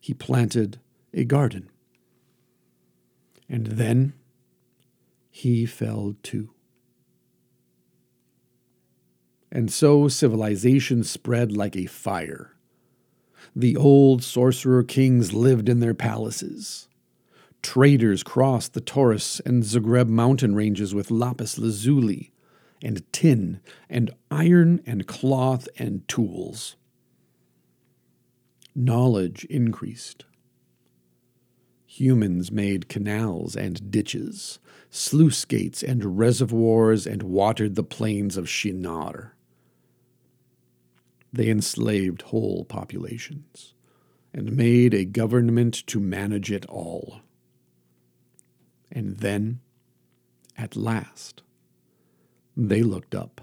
He 0.00 0.14
planted 0.14 0.80
a 1.12 1.24
garden. 1.24 1.70
And 3.48 3.66
then 3.66 4.12
he 5.30 5.66
fell 5.66 6.16
too. 6.22 6.50
And 9.50 9.72
so 9.72 10.08
civilization 10.08 11.04
spread 11.04 11.52
like 11.52 11.76
a 11.76 11.86
fire. 11.86 12.54
The 13.56 13.76
old 13.76 14.22
sorcerer 14.22 14.82
kings 14.82 15.32
lived 15.32 15.68
in 15.68 15.80
their 15.80 15.94
palaces. 15.94 16.88
Traders 17.62 18.22
crossed 18.22 18.74
the 18.74 18.80
Taurus 18.80 19.40
and 19.40 19.64
Zagros 19.64 20.08
mountain 20.08 20.54
ranges 20.54 20.94
with 20.94 21.10
lapis 21.10 21.58
lazuli 21.58 22.30
and 22.82 23.10
tin 23.12 23.60
and 23.88 24.10
iron 24.30 24.80
and 24.86 25.06
cloth 25.06 25.68
and 25.78 26.06
tools. 26.06 26.76
Knowledge 28.74 29.44
increased. 29.46 30.24
Humans 31.86 32.52
made 32.52 32.88
canals 32.88 33.56
and 33.56 33.90
ditches, 33.90 34.58
sluice 34.90 35.44
gates 35.44 35.82
and 35.82 36.18
reservoirs, 36.18 37.06
and 37.06 37.22
watered 37.22 37.74
the 37.74 37.82
plains 37.82 38.36
of 38.36 38.48
Shinar. 38.48 39.34
They 41.32 41.50
enslaved 41.50 42.22
whole 42.22 42.64
populations 42.64 43.74
and 44.32 44.56
made 44.56 44.94
a 44.94 45.04
government 45.04 45.86
to 45.88 45.98
manage 45.98 46.52
it 46.52 46.66
all. 46.66 47.20
And 48.92 49.18
then, 49.18 49.60
at 50.56 50.76
last, 50.76 51.42
they 52.56 52.82
looked 52.82 53.14
up. 53.14 53.40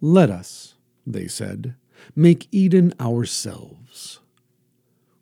Let 0.00 0.30
us, 0.30 0.71
they 1.06 1.26
said, 1.26 1.74
make 2.14 2.48
Eden 2.50 2.92
ourselves. 3.00 4.20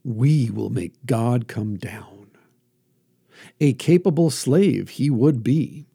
We 0.05 0.51
will 0.51 0.71
make 0.71 0.95
God 1.07 1.49
come 1.49 1.77
down. 1.77 2.31
A 3.61 3.73
capable 3.75 4.31
slave 4.31 4.91
he 4.91 5.11
would 5.11 5.43
be. 5.43 5.87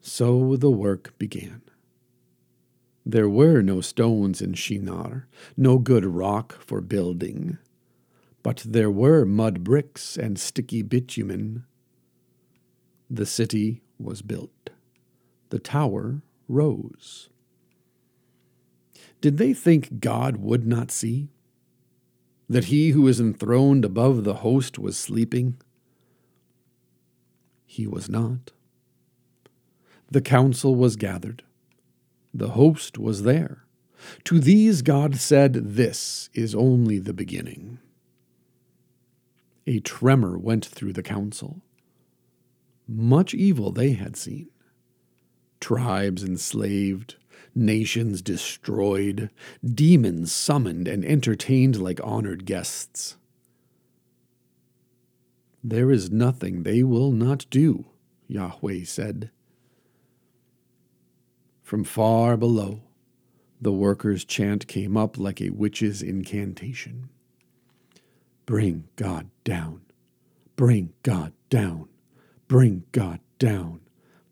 So 0.00 0.56
the 0.56 0.70
work 0.70 1.16
began. 1.18 1.62
There 3.04 3.28
were 3.28 3.62
no 3.62 3.80
stones 3.80 4.40
in 4.40 4.54
Shinar, 4.54 5.26
no 5.56 5.78
good 5.78 6.04
rock 6.04 6.58
for 6.60 6.80
building, 6.80 7.58
but 8.42 8.64
there 8.66 8.90
were 8.90 9.24
mud 9.24 9.64
bricks 9.64 10.16
and 10.16 10.38
sticky 10.38 10.82
bitumen. 10.82 11.64
The 13.10 13.26
city 13.26 13.82
was 13.98 14.22
built. 14.22 14.70
The 15.50 15.58
tower 15.58 16.22
rose. 16.52 17.28
Did 19.20 19.38
they 19.38 19.54
think 19.54 20.00
God 20.00 20.36
would 20.36 20.66
not 20.66 20.90
see? 20.90 21.30
That 22.48 22.64
he 22.64 22.90
who 22.90 23.08
is 23.08 23.20
enthroned 23.20 23.84
above 23.84 24.24
the 24.24 24.34
host 24.34 24.78
was 24.78 24.98
sleeping? 24.98 25.56
He 27.64 27.86
was 27.86 28.08
not. 28.08 28.50
The 30.10 30.20
council 30.20 30.74
was 30.74 30.96
gathered. 30.96 31.42
The 32.34 32.50
host 32.50 32.98
was 32.98 33.22
there. 33.22 33.64
To 34.24 34.40
these 34.40 34.82
God 34.82 35.16
said, 35.16 35.54
This 35.54 36.28
is 36.34 36.54
only 36.54 36.98
the 36.98 37.14
beginning. 37.14 37.78
A 39.66 39.78
tremor 39.78 40.36
went 40.36 40.66
through 40.66 40.92
the 40.92 41.02
council. 41.02 41.62
Much 42.88 43.32
evil 43.32 43.70
they 43.70 43.92
had 43.92 44.16
seen 44.16 44.48
tribes 45.62 46.24
enslaved, 46.24 47.14
nations 47.54 48.20
destroyed, 48.20 49.30
demons 49.64 50.32
summoned 50.32 50.88
and 50.88 51.04
entertained 51.04 51.80
like 51.80 52.00
honored 52.02 52.44
guests. 52.44 53.16
There 55.62 55.92
is 55.92 56.10
nothing 56.10 56.64
they 56.64 56.82
will 56.82 57.12
not 57.12 57.46
do, 57.48 57.86
Yahweh 58.26 58.82
said. 58.84 59.30
From 61.62 61.84
far 61.84 62.36
below, 62.36 62.80
the 63.60 63.72
workers' 63.72 64.24
chant 64.24 64.66
came 64.66 64.96
up 64.96 65.16
like 65.16 65.40
a 65.40 65.50
witch's 65.50 66.02
incantation 66.02 67.08
Bring 68.44 68.88
God 68.96 69.30
down, 69.44 69.82
bring 70.56 70.92
God 71.04 71.32
down, 71.48 71.88
bring 72.48 72.82
God 72.90 73.20
down, 73.38 73.80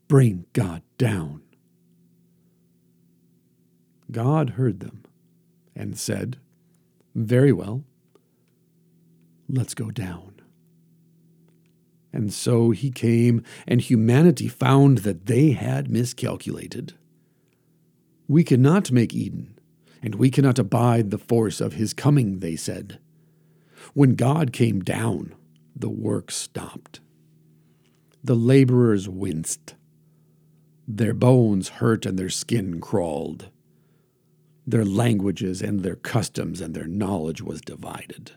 bring 0.09 0.47
God 0.53 0.83
down. 1.01 1.41
God 4.11 4.51
heard 4.51 4.81
them 4.81 5.03
and 5.75 5.99
said, 5.99 6.37
Very 7.15 7.53
well, 7.53 7.85
let's 9.49 9.73
go 9.75 9.91
down. 9.91 10.35
And 12.13 12.35
so 12.35 12.71
he 12.71 12.91
came, 12.91 13.43
and 13.67 13.81
humanity 13.81 14.47
found 14.47 14.99
that 14.99 15.25
they 15.25 15.53
had 15.53 15.91
miscalculated. 15.91 16.93
We 18.29 18.45
cannot 18.45 18.93
make 18.93 19.15
Eden, 19.15 19.59
and 20.03 20.17
we 20.17 20.31
cannot 20.31 20.59
abide 20.59 21.11
the 21.11 21.19
force 21.19 21.63
of 21.63 21.75
his 21.75 21.95
coming, 21.95 22.41
they 22.41 22.57
said. 22.57 22.99
When 23.95 24.17
God 24.17 24.53
came 24.53 24.81
down, 24.81 25.35
the 25.75 25.89
work 25.89 26.31
stopped. 26.31 27.01
The 28.23 28.37
laborers 28.37 29.09
winced. 29.09 29.77
Their 30.93 31.15
bones 31.15 31.69
hurt 31.69 32.05
and 32.05 32.19
their 32.19 32.29
skin 32.29 32.81
crawled. 32.81 33.49
Their 34.67 34.85
languages 34.85 35.63
and 35.63 35.81
their 35.81 35.95
customs 35.95 36.61
and 36.61 36.75
their 36.75 36.89
knowledge 36.89 37.41
was 37.41 37.61
divided. 37.61 38.33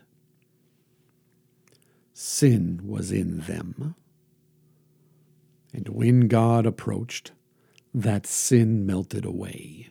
Sin 2.12 2.80
was 2.84 3.10
in 3.10 3.40
them. 3.40 3.96
And 5.72 5.88
when 5.88 6.28
God 6.28 6.64
approached, 6.64 7.32
that 7.92 8.24
sin 8.24 8.86
melted 8.86 9.24
away. 9.24 9.90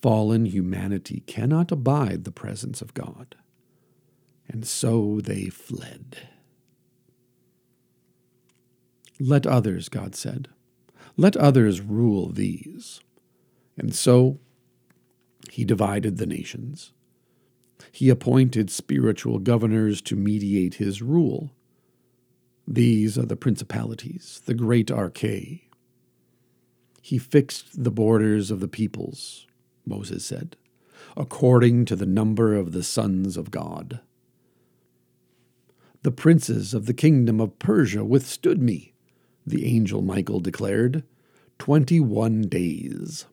Fallen 0.00 0.46
humanity 0.46 1.24
cannot 1.26 1.70
abide 1.70 2.24
the 2.24 2.32
presence 2.32 2.80
of 2.80 2.94
God, 2.94 3.36
and 4.48 4.66
so 4.66 5.20
they 5.20 5.50
fled. 5.50 6.28
Let 9.26 9.46
others, 9.46 9.88
God 9.88 10.14
said, 10.14 10.48
let 11.16 11.34
others 11.36 11.80
rule 11.80 12.28
these. 12.28 13.00
And 13.78 13.94
so 13.94 14.38
he 15.50 15.64
divided 15.64 16.18
the 16.18 16.26
nations. 16.26 16.92
He 17.90 18.10
appointed 18.10 18.70
spiritual 18.70 19.38
governors 19.38 20.02
to 20.02 20.16
mediate 20.16 20.74
his 20.74 21.00
rule. 21.00 21.52
These 22.68 23.16
are 23.16 23.24
the 23.24 23.36
principalities, 23.36 24.42
the 24.44 24.54
great 24.54 24.88
arche, 24.88 25.62
he 27.00 27.18
fixed 27.18 27.84
the 27.84 27.90
borders 27.90 28.50
of 28.50 28.60
the 28.60 28.68
peoples, 28.68 29.46
Moses 29.84 30.24
said, 30.24 30.56
according 31.18 31.84
to 31.84 31.96
the 31.96 32.06
number 32.06 32.54
of 32.54 32.72
the 32.72 32.82
sons 32.82 33.36
of 33.36 33.50
God. 33.50 34.00
The 36.02 36.10
princes 36.10 36.72
of 36.72 36.86
the 36.86 36.94
kingdom 36.94 37.42
of 37.42 37.58
Persia 37.58 38.04
withstood 38.06 38.62
me, 38.62 38.93
the 39.46 39.66
angel 39.66 40.02
Michael 40.02 40.40
declared, 40.40 41.04
twenty 41.58 42.00
one 42.00 42.42
days. 42.42 43.26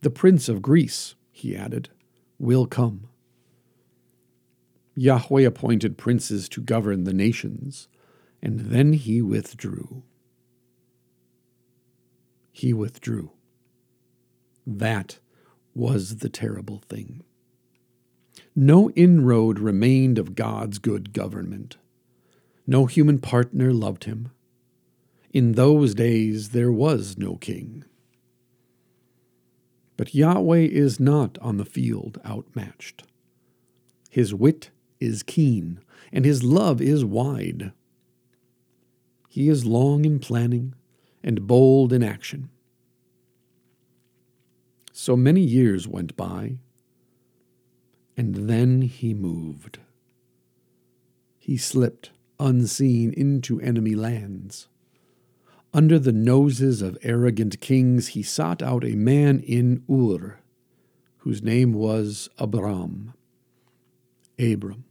The 0.00 0.10
prince 0.10 0.48
of 0.48 0.62
Greece, 0.62 1.14
he 1.32 1.56
added, 1.56 1.88
will 2.38 2.66
come. 2.66 3.08
Yahweh 4.94 5.42
appointed 5.42 5.98
princes 5.98 6.48
to 6.50 6.60
govern 6.60 7.04
the 7.04 7.14
nations, 7.14 7.88
and 8.42 8.60
then 8.60 8.92
he 8.92 9.20
withdrew 9.20 10.04
he 12.54 12.72
withdrew. 12.72 13.32
That 14.64 15.18
was 15.74 16.18
the 16.18 16.28
terrible 16.28 16.80
thing. 16.88 17.24
No 18.54 18.90
inroad 18.90 19.58
remained 19.58 20.18
of 20.18 20.36
God's 20.36 20.78
good 20.78 21.12
government. 21.12 21.76
No 22.64 22.86
human 22.86 23.18
partner 23.18 23.72
loved 23.72 24.04
him. 24.04 24.30
In 25.34 25.52
those 25.52 25.96
days 25.96 26.50
there 26.50 26.70
was 26.70 27.18
no 27.18 27.34
king. 27.34 27.84
But 29.96 30.14
Yahweh 30.14 30.60
is 30.60 31.00
not 31.00 31.38
on 31.42 31.56
the 31.56 31.64
field 31.64 32.20
outmatched. 32.24 33.02
His 34.08 34.32
wit 34.32 34.70
is 35.00 35.24
keen, 35.24 35.80
and 36.12 36.24
his 36.24 36.44
love 36.44 36.80
is 36.80 37.04
wide. 37.04 37.72
He 39.28 39.48
is 39.48 39.64
long 39.64 40.04
in 40.04 40.20
planning, 40.20 40.76
and 41.20 41.48
bold 41.48 41.92
in 41.92 42.04
action. 42.04 42.50
So 44.92 45.16
many 45.16 45.40
years 45.40 45.88
went 45.88 46.16
by, 46.16 46.58
and 48.16 48.48
then 48.48 48.82
he 48.82 49.14
moved. 49.14 49.80
He 51.40 51.56
slipped 51.56 52.12
unseen 52.38 53.12
into 53.12 53.60
enemy 53.60 53.96
lands. 53.96 54.68
Under 55.74 55.98
the 55.98 56.12
noses 56.12 56.80
of 56.80 56.96
arrogant 57.02 57.60
kings, 57.60 58.08
he 58.08 58.22
sought 58.22 58.62
out 58.62 58.84
a 58.84 58.94
man 58.94 59.40
in 59.40 59.84
Ur, 59.90 60.38
whose 61.18 61.42
name 61.42 61.74
was 61.74 62.30
Abram. 62.38 63.12
Abram. 64.38 64.84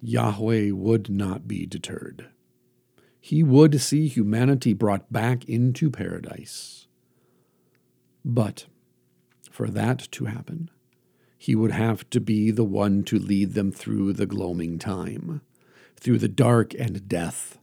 Yahweh 0.00 0.70
would 0.70 1.10
not 1.10 1.48
be 1.48 1.66
deterred 1.66 2.28
he 3.26 3.42
would 3.42 3.80
see 3.80 4.06
humanity 4.06 4.72
brought 4.72 5.12
back 5.12 5.44
into 5.48 5.90
paradise. 5.90 6.86
But 8.24 8.66
for 9.50 9.66
that 9.66 10.06
to 10.12 10.26
happen, 10.26 10.70
he 11.36 11.56
would 11.56 11.72
have 11.72 12.08
to 12.10 12.20
be 12.20 12.52
the 12.52 12.62
one 12.62 13.02
to 13.02 13.18
lead 13.18 13.54
them 13.54 13.72
through 13.72 14.12
the 14.12 14.26
gloaming 14.26 14.78
time, 14.78 15.40
through 15.96 16.18
the 16.18 16.28
dark 16.28 16.72
and 16.78 17.08
death, 17.08 17.58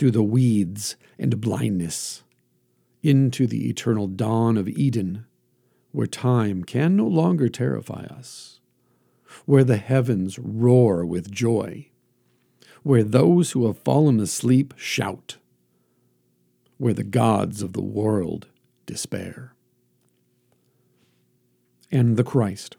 through 0.00 0.10
the 0.10 0.22
weeds 0.24 0.96
and 1.16 1.40
blindness, 1.40 2.24
into 3.04 3.46
the 3.46 3.70
eternal 3.70 4.08
dawn 4.08 4.56
of 4.56 4.68
Eden, 4.68 5.26
where 5.92 6.08
time 6.08 6.64
can 6.64 6.96
no 6.96 7.06
longer 7.06 7.48
terrify 7.48 8.02
us, 8.06 8.58
where 9.46 9.62
the 9.62 9.76
heavens 9.76 10.40
roar 10.40 11.06
with 11.06 11.30
joy 11.30 11.86
where 12.82 13.04
those 13.04 13.52
who 13.52 13.66
have 13.66 13.78
fallen 13.78 14.20
asleep 14.20 14.74
shout, 14.76 15.36
where 16.78 16.94
the 16.94 17.04
gods 17.04 17.62
of 17.62 17.72
the 17.72 17.82
world 17.82 18.48
despair. 18.86 19.54
And 21.92 22.16
the 22.16 22.24
Christ 22.24 22.76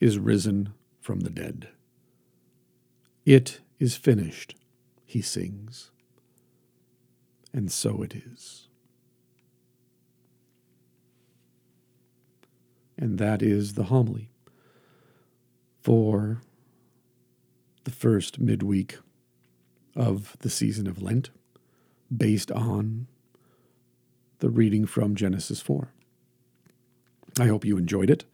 is 0.00 0.18
risen 0.18 0.72
from 1.00 1.20
the 1.20 1.30
dead. 1.30 1.68
It 3.24 3.60
is 3.78 3.96
finished, 3.96 4.56
he 5.04 5.22
sings. 5.22 5.89
And 7.52 7.70
so 7.70 8.02
it 8.02 8.14
is. 8.14 8.68
And 12.96 13.18
that 13.18 13.42
is 13.42 13.74
the 13.74 13.84
homily 13.84 14.30
for 15.82 16.42
the 17.84 17.90
first 17.90 18.38
midweek 18.38 18.98
of 19.96 20.36
the 20.40 20.50
season 20.50 20.86
of 20.86 21.02
Lent 21.02 21.30
based 22.14 22.52
on 22.52 23.06
the 24.40 24.50
reading 24.50 24.86
from 24.86 25.14
Genesis 25.14 25.60
4. 25.60 25.92
I 27.38 27.46
hope 27.46 27.64
you 27.64 27.78
enjoyed 27.78 28.10
it, 28.10 28.24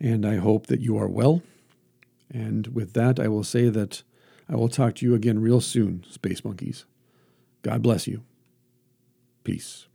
and 0.00 0.24
I 0.24 0.36
hope 0.36 0.66
that 0.68 0.80
you 0.80 0.96
are 0.96 1.08
well. 1.08 1.42
And 2.30 2.68
with 2.68 2.94
that, 2.94 3.20
I 3.20 3.28
will 3.28 3.44
say 3.44 3.68
that 3.68 4.02
I 4.48 4.56
will 4.56 4.68
talk 4.68 4.94
to 4.96 5.06
you 5.06 5.14
again 5.14 5.40
real 5.40 5.60
soon, 5.60 6.04
Space 6.08 6.44
Monkeys. 6.44 6.84
God 7.64 7.82
bless 7.82 8.06
you. 8.06 8.22
Peace. 9.42 9.88